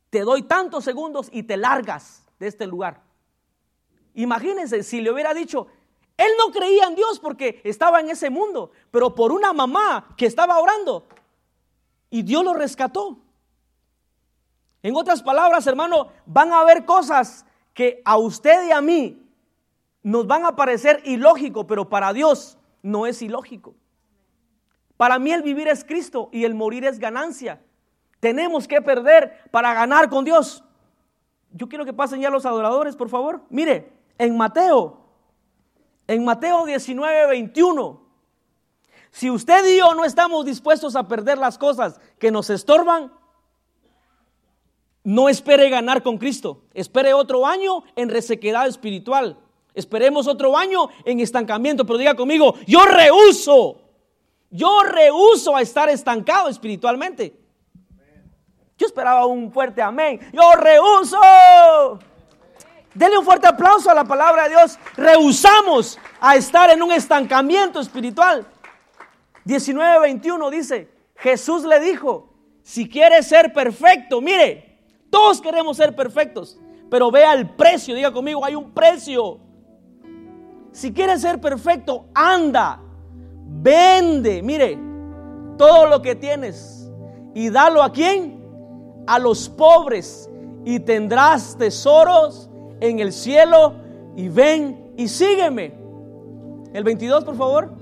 [0.09, 3.01] te doy tantos segundos y te largas de este lugar.
[4.13, 5.67] Imagínense si le hubiera dicho,
[6.17, 10.25] él no creía en Dios porque estaba en ese mundo, pero por una mamá que
[10.25, 11.05] estaba orando
[12.09, 13.17] y Dios lo rescató.
[14.81, 19.21] En otras palabras, hermano, van a haber cosas que a usted y a mí
[20.03, 23.73] nos van a parecer ilógico, pero para Dios no es ilógico.
[24.95, 27.61] Para mí el vivir es Cristo y el morir es ganancia.
[28.21, 30.63] Tenemos que perder para ganar con Dios.
[31.51, 33.41] Yo quiero que pasen ya los adoradores, por favor.
[33.49, 35.04] Mire, en Mateo
[36.07, 38.01] en Mateo 19, 21.
[39.11, 43.11] Si usted y yo no estamos dispuestos a perder las cosas que nos estorban,
[45.03, 46.63] no espere ganar con Cristo.
[46.73, 49.39] Espere otro año en resequedad espiritual.
[49.73, 51.85] Esperemos otro año en estancamiento.
[51.85, 53.81] Pero diga conmigo, yo rehuso.
[54.49, 57.39] Yo rehuso a estar estancado espiritualmente.
[58.77, 60.19] Yo esperaba un fuerte amén.
[60.33, 61.19] Yo rehuso.
[62.95, 64.79] Denle un fuerte aplauso a la palabra de Dios.
[64.95, 68.47] Rehusamos a estar en un estancamiento espiritual.
[69.45, 72.33] 19:21 dice, Jesús le dijo,
[72.63, 74.79] si quieres ser perfecto, mire,
[75.09, 76.57] todos queremos ser perfectos,
[76.89, 79.39] pero vea el precio, diga conmigo, hay un precio.
[80.71, 82.79] Si quieres ser perfecto, anda,
[83.45, 84.79] vende, mire,
[85.57, 86.89] todo lo que tienes
[87.33, 88.41] y dalo a quién?
[89.05, 90.29] A los pobres
[90.63, 92.49] y tendrás tesoros
[92.89, 93.73] en el cielo
[94.15, 95.73] y ven y sígueme.
[96.73, 97.73] El 22, por favor.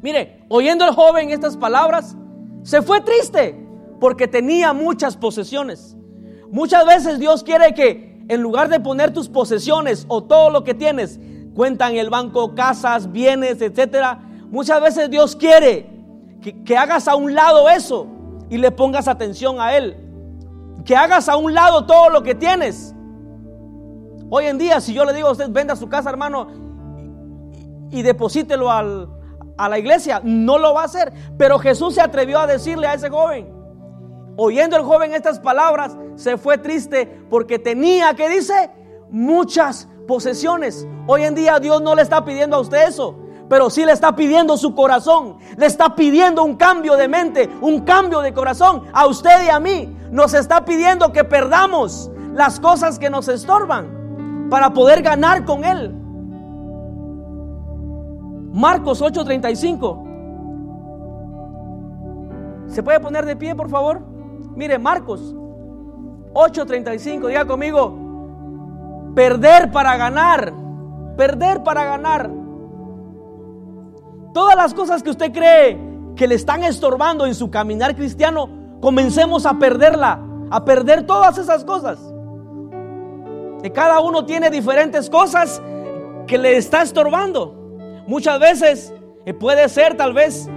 [0.00, 2.16] Mire, oyendo el joven estas palabras,
[2.62, 3.54] Se fue triste
[4.00, 5.96] porque tenía muchas posesiones.
[6.50, 10.72] Muchas veces Dios quiere que en lugar de poner tus posesiones o todo lo que
[10.72, 11.20] tienes,
[11.54, 14.18] cuenta en el banco, casas, bienes, etcétera,
[14.50, 15.90] muchas veces Dios quiere
[16.40, 18.06] que, que hagas a un lado eso
[18.48, 19.96] y le pongas atención a Él.
[20.84, 22.94] Que hagas a un lado todo lo que tienes.
[24.36, 26.48] Hoy en día, si yo le digo a usted, venda su casa, hermano,
[27.92, 29.08] y, deposítelo al,
[29.56, 31.12] a la iglesia, no lo va a hacer.
[31.38, 33.48] Pero Jesús se atrevió a decirle a ese joven,
[34.36, 38.72] oyendo el joven estas palabras, se fue triste porque tenía, que dice,
[39.08, 40.84] muchas posesiones.
[41.06, 44.16] Hoy en día Dios no le está pidiendo a usted eso pero sí le está
[44.16, 49.06] pidiendo su corazón, le está pidiendo un cambio de mente, un cambio de corazón a
[49.06, 49.96] usted y a mí.
[50.10, 54.03] Nos está pidiendo que perdamos las cosas que nos estorban
[54.54, 55.92] para poder ganar con Él.
[58.52, 60.04] Marcos 8:35.
[62.68, 64.00] ¿Se puede poner de pie, por favor?
[64.54, 65.34] Mire, Marcos
[66.34, 70.52] 8:35, diga conmigo, perder para ganar,
[71.16, 72.30] perder para ganar.
[74.32, 75.80] Todas las cosas que usted cree
[76.14, 78.48] que le están estorbando en su caminar cristiano,
[78.80, 80.20] comencemos a perderla,
[80.52, 82.13] a perder todas esas cosas.
[83.72, 85.62] Cada uno tiene diferentes cosas
[86.26, 87.54] que le está estorbando.
[88.06, 88.92] Muchas veces
[89.26, 90.48] eh, puede ser tal vez,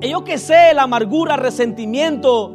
[0.00, 2.54] eh, yo que sé, la amargura, resentimiento.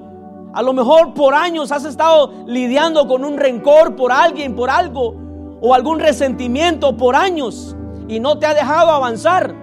[0.53, 5.15] A lo mejor por años has estado lidiando con un rencor por alguien, por algo,
[5.61, 7.75] o algún resentimiento por años
[8.07, 9.53] y no te ha dejado avanzar.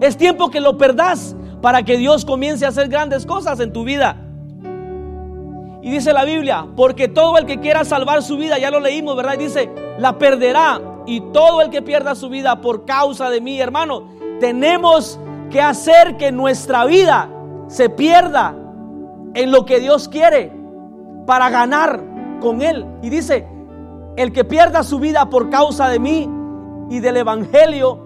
[0.00, 3.84] Es tiempo que lo perdas para que Dios comience a hacer grandes cosas en tu
[3.84, 4.27] vida.
[5.88, 9.16] Y dice la Biblia, porque todo el que quiera salvar su vida, ya lo leímos,
[9.16, 9.36] ¿verdad?
[9.40, 10.78] Y dice, la perderá.
[11.06, 14.06] Y todo el que pierda su vida por causa de mí, hermano,
[14.38, 15.18] tenemos
[15.50, 17.30] que hacer que nuestra vida
[17.68, 18.54] se pierda
[19.32, 20.52] en lo que Dios quiere
[21.26, 22.04] para ganar
[22.42, 22.84] con Él.
[23.00, 23.48] Y dice,
[24.18, 26.28] el que pierda su vida por causa de mí,
[26.90, 27.98] y del Evangelio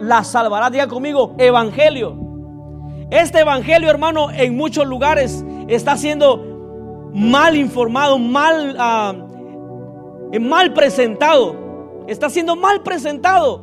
[0.00, 0.70] la salvará.
[0.70, 2.16] Diga conmigo, Evangelio.
[3.12, 6.47] Este Evangelio, hermano, en muchos lugares está siendo
[7.12, 9.14] mal informado, mal, ah,
[10.40, 12.04] mal presentado.
[12.06, 13.62] Está siendo mal presentado.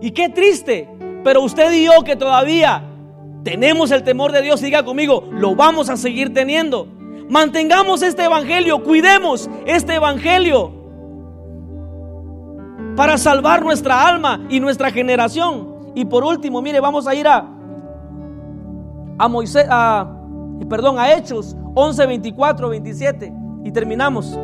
[0.00, 0.88] Y qué triste.
[1.22, 2.84] Pero usted y yo que todavía
[3.44, 6.88] tenemos el temor de Dios, diga conmigo, lo vamos a seguir teniendo.
[7.28, 10.72] Mantengamos este Evangelio, cuidemos este Evangelio
[12.96, 15.92] para salvar nuestra alma y nuestra generación.
[15.94, 17.46] Y por último, mire, vamos a ir a,
[19.18, 19.66] a Moisés,
[20.68, 23.32] perdón, a Hechos 11, 24, 27
[23.64, 24.38] y terminamos.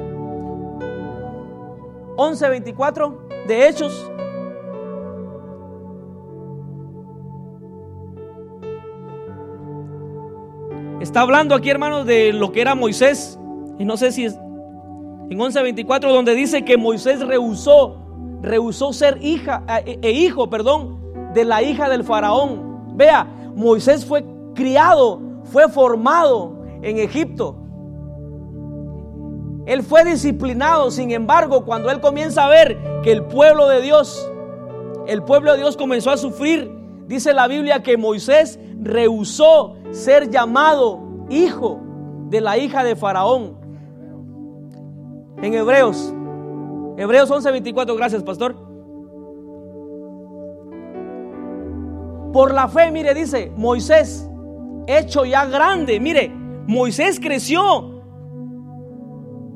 [2.17, 4.11] 11, 24 de Hechos.
[11.01, 13.39] Está hablando aquí, hermanos, de lo que era Moisés.
[13.79, 14.39] Y no sé si es
[15.29, 17.97] en 11:24 donde dice que Moisés rehusó
[18.43, 21.01] rehusó ser hija e, e, hijo, perdón,
[21.35, 22.97] de la hija del faraón.
[22.97, 24.25] Vea, Moisés fue
[24.55, 27.57] criado, fue formado en Egipto.
[29.67, 34.31] Él fue disciplinado, sin embargo, cuando él comienza a ver que el pueblo de Dios,
[35.07, 36.71] el pueblo de Dios comenzó a sufrir,
[37.07, 41.01] dice la Biblia que Moisés rehusó ser llamado
[41.31, 41.81] hijo
[42.29, 43.57] de la hija de Faraón.
[45.43, 46.15] En Hebreos
[46.97, 48.57] Hebreos 11:24, gracias pastor.
[52.33, 54.29] Por la fe, mire, dice Moisés,
[54.87, 56.33] hecho ya grande, mire,
[56.67, 58.03] Moisés creció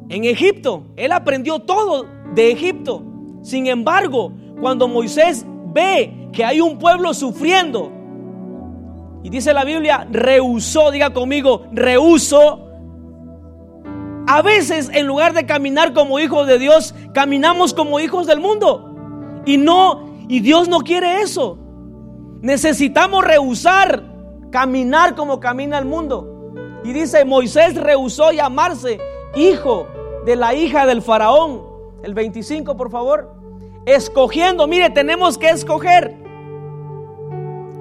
[0.08, 3.02] en Egipto, él aprendió todo de Egipto.
[3.42, 7.92] Sin embargo, cuando Moisés ve que hay un pueblo sufriendo,
[9.22, 12.70] y dice la Biblia, rehusó, diga conmigo, rehusó
[14.26, 18.94] a veces en lugar de caminar como hijos de Dios, caminamos como hijos del mundo.
[19.44, 21.58] Y no, y Dios no quiere eso.
[22.40, 24.04] Necesitamos rehusar
[24.50, 26.29] caminar como camina el mundo.
[26.84, 28.98] Y dice, Moisés rehusó llamarse
[29.34, 29.86] hijo
[30.24, 31.62] de la hija del faraón.
[32.02, 33.34] El 25, por favor.
[33.86, 36.16] Escogiendo, mire, tenemos que escoger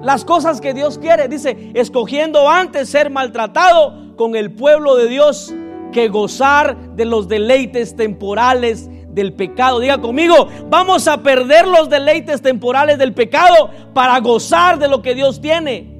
[0.02, 1.28] las cosas que Dios quiere.
[1.28, 5.54] Dice, escogiendo antes ser maltratado con el pueblo de Dios
[5.92, 9.80] que gozar de los deleites temporales del pecado.
[9.80, 15.14] Diga conmigo, vamos a perder los deleites temporales del pecado para gozar de lo que
[15.14, 15.98] Dios tiene.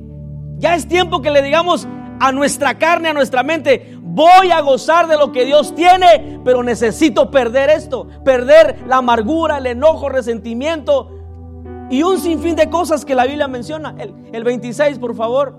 [0.59, 1.89] Ya es tiempo que le digamos
[2.21, 6.63] a nuestra carne, a nuestra mente, voy a gozar de lo que Dios tiene, pero
[6.63, 11.11] necesito perder esto, perder la amargura, el enojo, resentimiento
[11.91, 13.97] y un sinfín de cosas que la Biblia menciona.
[13.99, 15.57] El, el 26, por favor,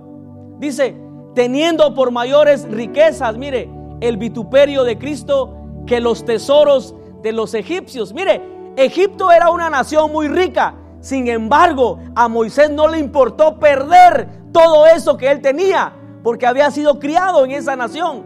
[0.60, 0.96] dice,
[1.34, 5.58] teniendo por mayores riquezas, mire, el vituperio de Cristo
[5.88, 8.14] que los tesoros de los egipcios.
[8.14, 8.42] Mire,
[8.76, 10.76] Egipto era una nación muy rica.
[11.02, 15.94] Sin embargo, a Moisés no le importó perder todo eso que él tenía,
[16.24, 18.24] porque había sido criado en esa nación.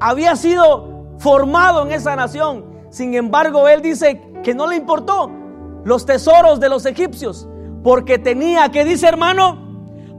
[0.00, 2.64] Había sido formado en esa nación.
[2.90, 5.30] Sin embargo, él dice que no le importó
[5.84, 7.48] los tesoros de los egipcios,
[7.82, 9.68] porque tenía, ¿qué dice hermano?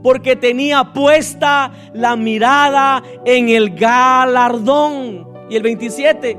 [0.02, 5.28] Porque tenía puesta la mirada en el galardón.
[5.48, 6.38] Y el 27,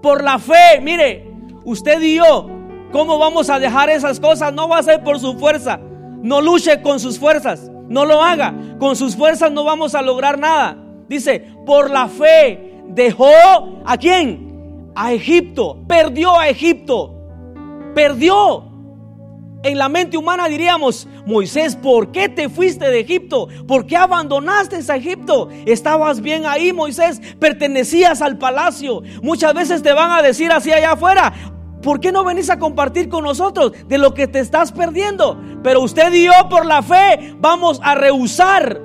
[0.00, 1.30] por la fe, mire,
[1.64, 2.48] usted y yo,
[2.92, 4.52] ¿cómo vamos a dejar esas cosas?
[4.52, 5.78] No va a ser por su fuerza.
[6.22, 7.70] No luche con sus fuerzas.
[7.90, 8.54] No lo haga.
[8.78, 10.78] Con sus fuerzas no vamos a lograr nada.
[11.08, 14.92] Dice, por la fe dejó a quién?
[14.94, 15.76] A Egipto.
[15.86, 17.12] Perdió a Egipto.
[17.94, 18.70] Perdió.
[19.62, 23.48] En la mente humana diríamos, Moisés, ¿por qué te fuiste de Egipto?
[23.66, 25.50] ¿Por qué abandonaste a Egipto?
[25.66, 29.02] Estabas bien ahí, Moisés, pertenecías al palacio.
[29.22, 31.34] Muchas veces te van a decir así allá afuera,
[31.82, 35.40] ¿por qué no venís a compartir con nosotros de lo que te estás perdiendo?
[35.62, 38.80] Pero usted y yo por la fe vamos a rehusar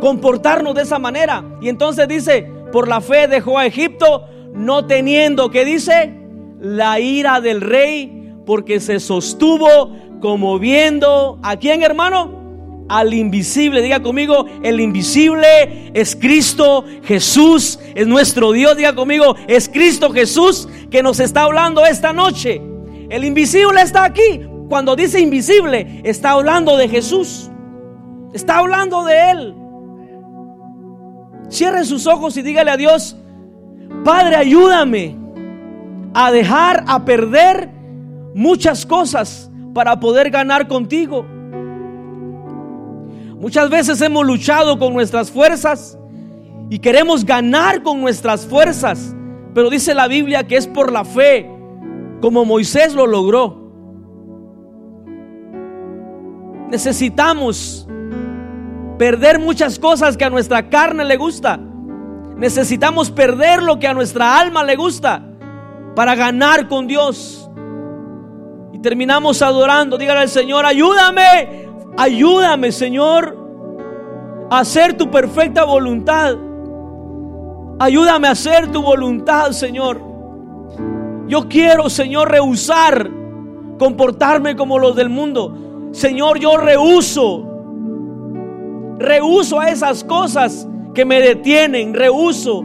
[0.00, 1.44] comportarnos de esa manera.
[1.60, 6.14] Y entonces dice, por la fe dejó a Egipto, no teniendo, ¿qué dice?
[6.60, 12.84] La ira del rey porque se sostuvo como viendo a quién, hermano?
[12.88, 13.82] Al invisible.
[13.82, 18.76] Diga conmigo, el invisible es Cristo Jesús, es nuestro Dios.
[18.76, 22.60] Diga conmigo, es Cristo Jesús que nos está hablando esta noche.
[23.08, 24.42] El invisible está aquí.
[24.68, 27.50] Cuando dice invisible, está hablando de Jesús.
[28.32, 29.54] Está hablando de Él.
[31.48, 33.16] Cierre sus ojos y dígale a Dios,
[34.04, 35.16] Padre, ayúdame
[36.12, 37.70] a dejar, a perder
[38.34, 41.24] muchas cosas para poder ganar contigo.
[43.38, 45.98] Muchas veces hemos luchado con nuestras fuerzas
[46.68, 49.15] y queremos ganar con nuestras fuerzas,
[49.56, 51.50] pero dice la Biblia que es por la fe,
[52.20, 53.72] como Moisés lo logró.
[56.68, 57.88] Necesitamos
[58.98, 61.58] perder muchas cosas que a nuestra carne le gusta.
[62.36, 65.24] Necesitamos perder lo que a nuestra alma le gusta
[65.94, 67.46] para ganar con Dios
[68.86, 73.36] terminamos adorando, dígale al Señor, ayúdame, ayúdame Señor
[74.48, 76.36] a hacer tu perfecta voluntad.
[77.78, 80.00] Ayúdame a hacer tu voluntad, Señor.
[81.28, 83.10] Yo quiero, Señor, rehusar
[83.78, 85.90] comportarme como los del mundo.
[85.92, 87.44] Señor, yo rehuso.
[88.98, 91.94] Rehuso a esas cosas que me detienen.
[91.94, 92.64] Rehuso.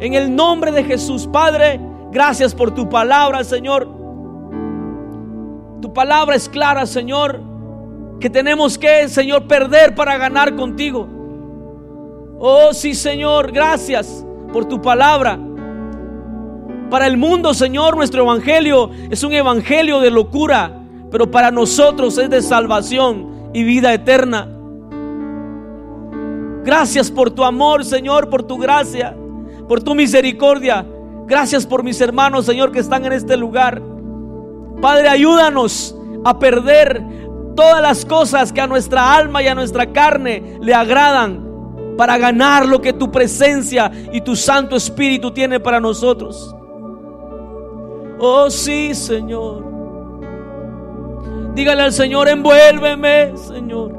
[0.00, 1.80] En el nombre de Jesús, Padre,
[2.12, 3.88] gracias por tu palabra, Señor.
[5.80, 7.40] Tu palabra es clara, Señor,
[8.20, 11.17] que tenemos que, Señor, perder para ganar contigo.
[12.40, 15.38] Oh, sí, Señor, gracias por tu palabra.
[16.88, 20.80] Para el mundo, Señor, nuestro evangelio es un evangelio de locura,
[21.10, 24.48] pero para nosotros es de salvación y vida eterna.
[26.64, 29.16] Gracias por tu amor, Señor, por tu gracia,
[29.66, 30.86] por tu misericordia.
[31.26, 33.82] Gracias por mis hermanos, Señor, que están en este lugar.
[34.80, 37.02] Padre, ayúdanos a perder
[37.56, 41.47] todas las cosas que a nuestra alma y a nuestra carne le agradan
[41.98, 46.54] para ganar lo que tu presencia y tu Santo Espíritu tiene para nosotros.
[48.20, 49.64] Oh sí, Señor.
[51.56, 53.92] Dígale al Señor, envuélveme, Señor.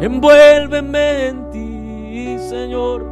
[0.00, 3.04] Envuélveme en ti, Señor.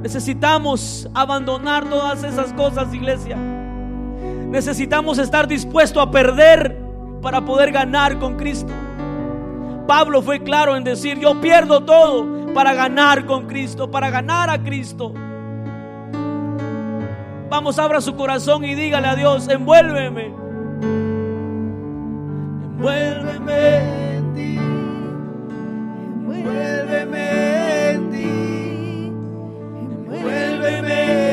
[0.00, 3.36] Necesitamos abandonar todas esas cosas, iglesia.
[3.36, 6.74] Necesitamos estar dispuestos a perder
[7.20, 8.72] para poder ganar con Cristo.
[9.90, 14.62] Pablo fue claro en decir, yo pierdo todo para ganar con Cristo, para ganar a
[14.62, 15.12] Cristo.
[17.48, 20.26] Vamos, abra su corazón y dígale a Dios, envuélveme.
[22.66, 24.54] Envuélveme en ti.
[26.14, 29.12] Envuélveme en ti.
[30.06, 31.29] Envuélveme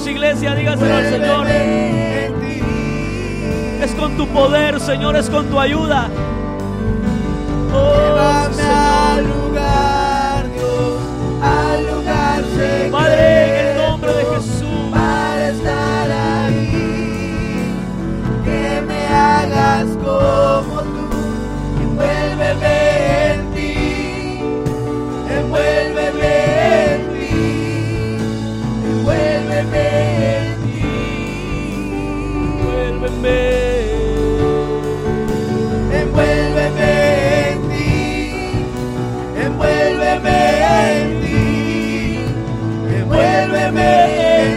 [0.00, 1.46] Vamos iglesia, dígaselo al Señor.
[3.82, 6.08] Es con tu poder, Señor, es con tu ayuda.
[7.70, 11.02] Oh, al lugar, Dios,
[11.42, 12.42] al lugar
[12.90, 13.39] Padre,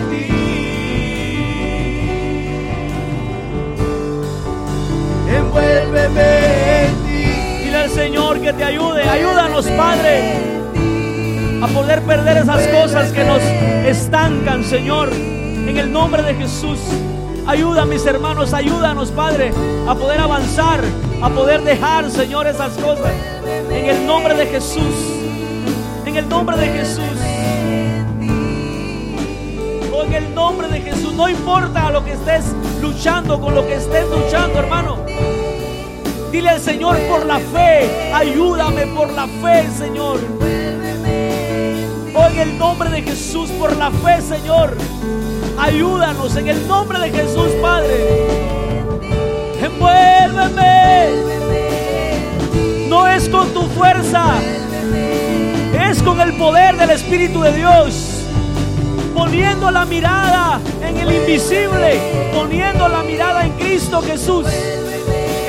[0.09, 0.29] ti,
[5.27, 6.23] envuélveme.
[7.63, 9.03] Dile al Señor que te ayude.
[9.03, 10.33] Ayúdanos, Padre,
[11.61, 13.41] a poder perder esas cosas que nos
[13.85, 15.09] estancan, Señor.
[15.13, 16.79] En el nombre de Jesús.
[17.45, 19.51] Ayuda, mis hermanos, ayúdanos, Padre,
[19.85, 20.79] a poder avanzar,
[21.21, 23.11] a poder dejar, Señor, esas cosas.
[23.69, 24.95] En el nombre de Jesús.
[26.05, 27.03] En el nombre de Jesús.
[29.93, 31.13] Oh, en el nombre de Jesús.
[31.13, 32.45] No importa lo que estés
[32.81, 34.99] luchando, con lo que estés luchando, hermano.
[36.31, 40.19] Dile al Señor por la fe, ayúdame por la fe, Señor.
[42.15, 44.77] Hoy en el nombre de Jesús, por la fe, Señor.
[45.57, 48.43] Ayúdanos en el nombre de Jesús, Padre.
[49.61, 51.09] Envuélveme.
[52.89, 54.35] No es con tu fuerza,
[55.89, 58.09] es con el poder del Espíritu de Dios.
[59.13, 61.99] Poniendo la mirada en el invisible,
[62.33, 64.45] poniendo la mirada en Cristo Jesús.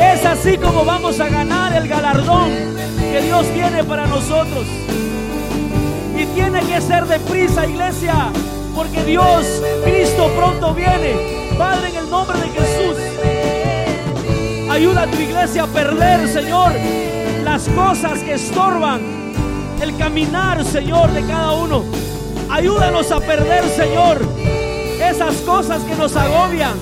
[0.00, 2.50] Es así como vamos a ganar el galardón
[3.14, 4.64] que Dios tiene para nosotros.
[6.16, 8.30] Y tiene que ser deprisa, iglesia,
[8.74, 11.54] porque Dios, Cristo pronto viene.
[11.58, 12.96] Padre, en el nombre de Jesús,
[14.70, 16.72] ayuda a tu iglesia a perder, Señor,
[17.44, 19.00] las cosas que estorban
[19.80, 21.84] el caminar, Señor, de cada uno.
[22.50, 24.20] Ayúdanos a perder, Señor,
[25.00, 26.72] esas cosas que nos agobian,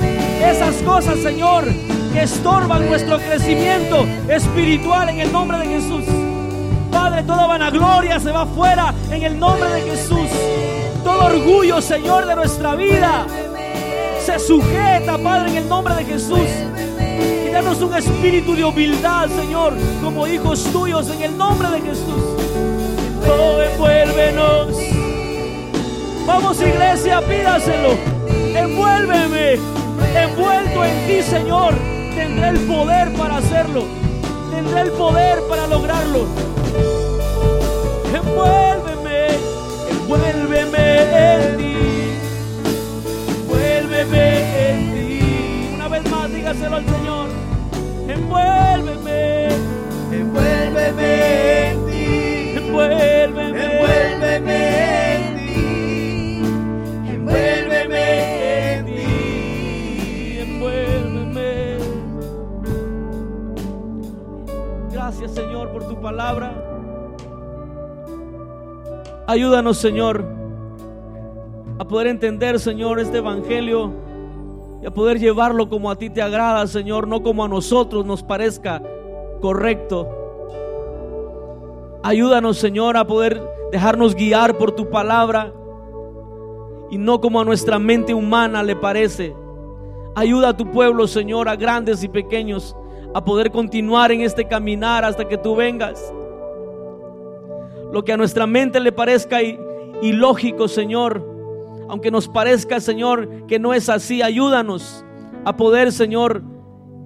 [0.40, 1.64] esas cosas, Señor,
[2.12, 6.04] que estorban nuestro crecimiento espiritual en el nombre de Jesús.
[6.90, 10.28] Padre, toda vanagloria se va fuera en el nombre de Jesús.
[11.04, 13.26] Todo orgullo, Señor, de nuestra vida
[14.24, 16.48] se sujeta, Padre, en el nombre de Jesús.
[17.46, 22.22] Y danos un espíritu de humildad, Señor, como hijos tuyos en el nombre de Jesús.
[23.28, 24.76] Oh, envuélvenos.
[26.26, 27.96] Vamos, iglesia, pídaselo.
[28.54, 29.58] Envuélveme,
[30.14, 31.74] envuelto en ti, Señor
[32.14, 33.84] tendré el poder para hacerlo.
[34.50, 36.26] Tendré el poder para lograrlo.
[38.14, 39.26] Envuélveme,
[39.90, 40.41] envuélveme
[46.62, 47.28] dígaselo al Señor.
[48.08, 49.48] Envuélveme,
[50.12, 52.58] envuélveme en ti.
[52.58, 55.52] Envuélveme, envuélveme en ti.
[65.34, 66.52] Señor, por tu palabra.
[69.26, 70.24] Ayúdanos, Señor,
[71.78, 73.92] a poder entender, Señor, este evangelio
[74.82, 78.24] y a poder llevarlo como a ti te agrada, Señor, no como a nosotros nos
[78.24, 78.82] parezca
[79.40, 80.08] correcto.
[82.02, 83.40] Ayúdanos, Señor, a poder
[83.70, 85.52] dejarnos guiar por tu palabra
[86.90, 89.36] y no como a nuestra mente humana le parece.
[90.16, 92.76] Ayuda a tu pueblo, Señor, a grandes y pequeños,
[93.14, 96.12] a poder continuar en este caminar hasta que tú vengas.
[97.92, 99.38] Lo que a nuestra mente le parezca
[100.02, 101.31] ilógico, Señor,
[101.88, 105.04] aunque nos parezca, Señor, que no es así, ayúdanos
[105.44, 106.42] a poder, Señor,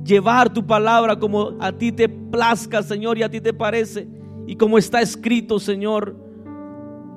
[0.05, 4.09] llevar tu palabra como a ti te plazca, Señor, y a ti te parece,
[4.47, 6.17] y como está escrito, Señor.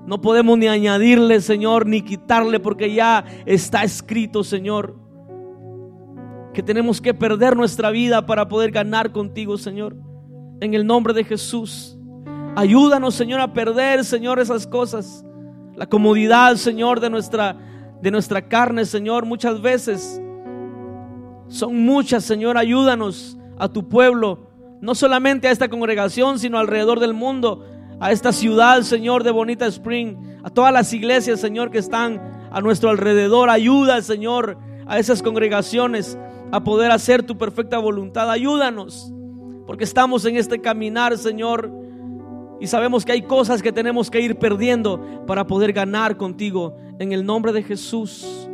[0.06, 4.95] No podemos ni añadirle, Señor, ni quitarle, porque ya está escrito, Señor
[6.53, 9.95] que tenemos que perder nuestra vida para poder ganar contigo, Señor.
[10.61, 11.98] En el nombre de Jesús.
[12.56, 15.26] Ayúdanos, Señor, a perder, Señor, esas cosas.
[15.80, 17.56] La comodidad, Señor, de nuestra,
[18.01, 20.22] de nuestra carne, Señor, muchas veces.
[21.47, 22.57] Son muchas, Señor.
[22.57, 24.49] Ayúdanos a tu pueblo.
[24.81, 27.65] No solamente a esta congregación, sino alrededor del mundo.
[28.01, 30.18] A esta ciudad, Señor, de Bonita Spring.
[30.43, 33.49] A todas las iglesias, Señor, que están a nuestro alrededor.
[33.49, 36.18] Ayuda, Señor, a esas congregaciones
[36.51, 38.30] a poder hacer tu perfecta voluntad.
[38.30, 39.14] Ayúdanos,
[39.65, 41.72] porque estamos en este caminar, Señor,
[42.60, 46.76] y sabemos que hay cosas que tenemos que ir perdiendo para poder ganar contigo.
[46.99, 48.45] En el nombre de Jesús,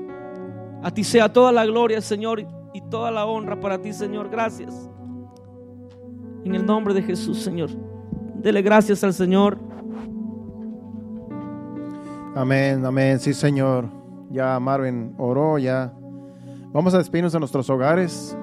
[0.84, 4.30] A ti sea toda la gloria, Señor, y toda la honra para ti, Señor.
[4.30, 4.88] Gracias.
[6.44, 7.72] En el nombre de Jesús, Señor.
[8.36, 9.58] Dele gracias al Señor.
[12.36, 13.20] Amén, amén.
[13.20, 13.90] Sí, Señor.
[14.30, 15.92] Ya Marvin oró, ya.
[16.72, 18.38] Vamos a despedirnos de nuestros hogares.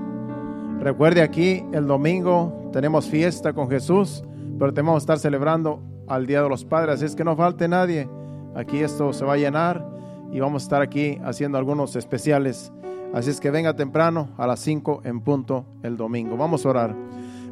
[0.80, 4.24] Recuerde aquí, el domingo tenemos fiesta con Jesús,
[4.58, 6.96] pero tenemos que estar celebrando al Día de los Padres.
[6.96, 8.08] Así es que no falte nadie.
[8.54, 9.86] Aquí esto se va a llenar
[10.30, 12.72] y vamos a estar aquí haciendo algunos especiales.
[13.12, 16.36] Así es que venga temprano a las 5 en punto el domingo.
[16.36, 16.96] Vamos a orar.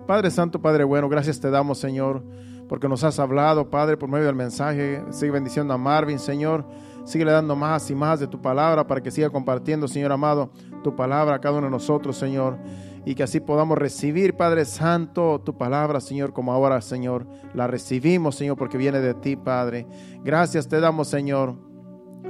[0.06, 2.22] Padre Santo, Padre bueno, gracias te damos, Señor,
[2.68, 5.04] porque nos has hablado, Padre, por medio del mensaje.
[5.10, 6.64] Sigue bendiciendo a Marvin, Señor.
[7.04, 10.50] Sigue le dando más y más de tu palabra para que siga compartiendo, Señor amado,
[10.82, 12.58] tu palabra a cada uno de nosotros, Señor.
[13.04, 17.26] Y que así podamos recibir, Padre Santo, tu palabra, Señor, como ahora, Señor.
[17.54, 19.86] La recibimos, Señor, porque viene de ti, Padre.
[20.22, 21.70] Gracias te damos, Señor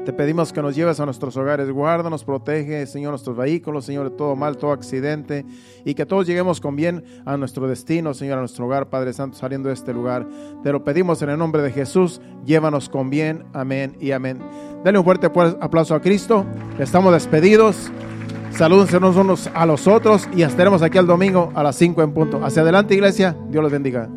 [0.05, 4.16] te pedimos que nos lleves a nuestros hogares, guárdanos, protege, Señor, nuestros vehículos, Señor, de
[4.16, 5.44] todo mal, todo accidente,
[5.84, 9.36] y que todos lleguemos con bien a nuestro destino, Señor, a nuestro hogar, Padre Santo,
[9.36, 10.26] saliendo de este lugar.
[10.62, 14.38] Te lo pedimos en el nombre de Jesús, llévanos con bien, amén y amén.
[14.84, 16.47] Dale un fuerte aplauso a Cristo,
[16.78, 17.90] estamos despedidos.
[18.51, 22.44] Salúdense unos a los otros y estaremos aquí el domingo a las 5 en punto.
[22.44, 23.36] Hacia adelante, iglesia.
[23.48, 24.09] Dios los bendiga.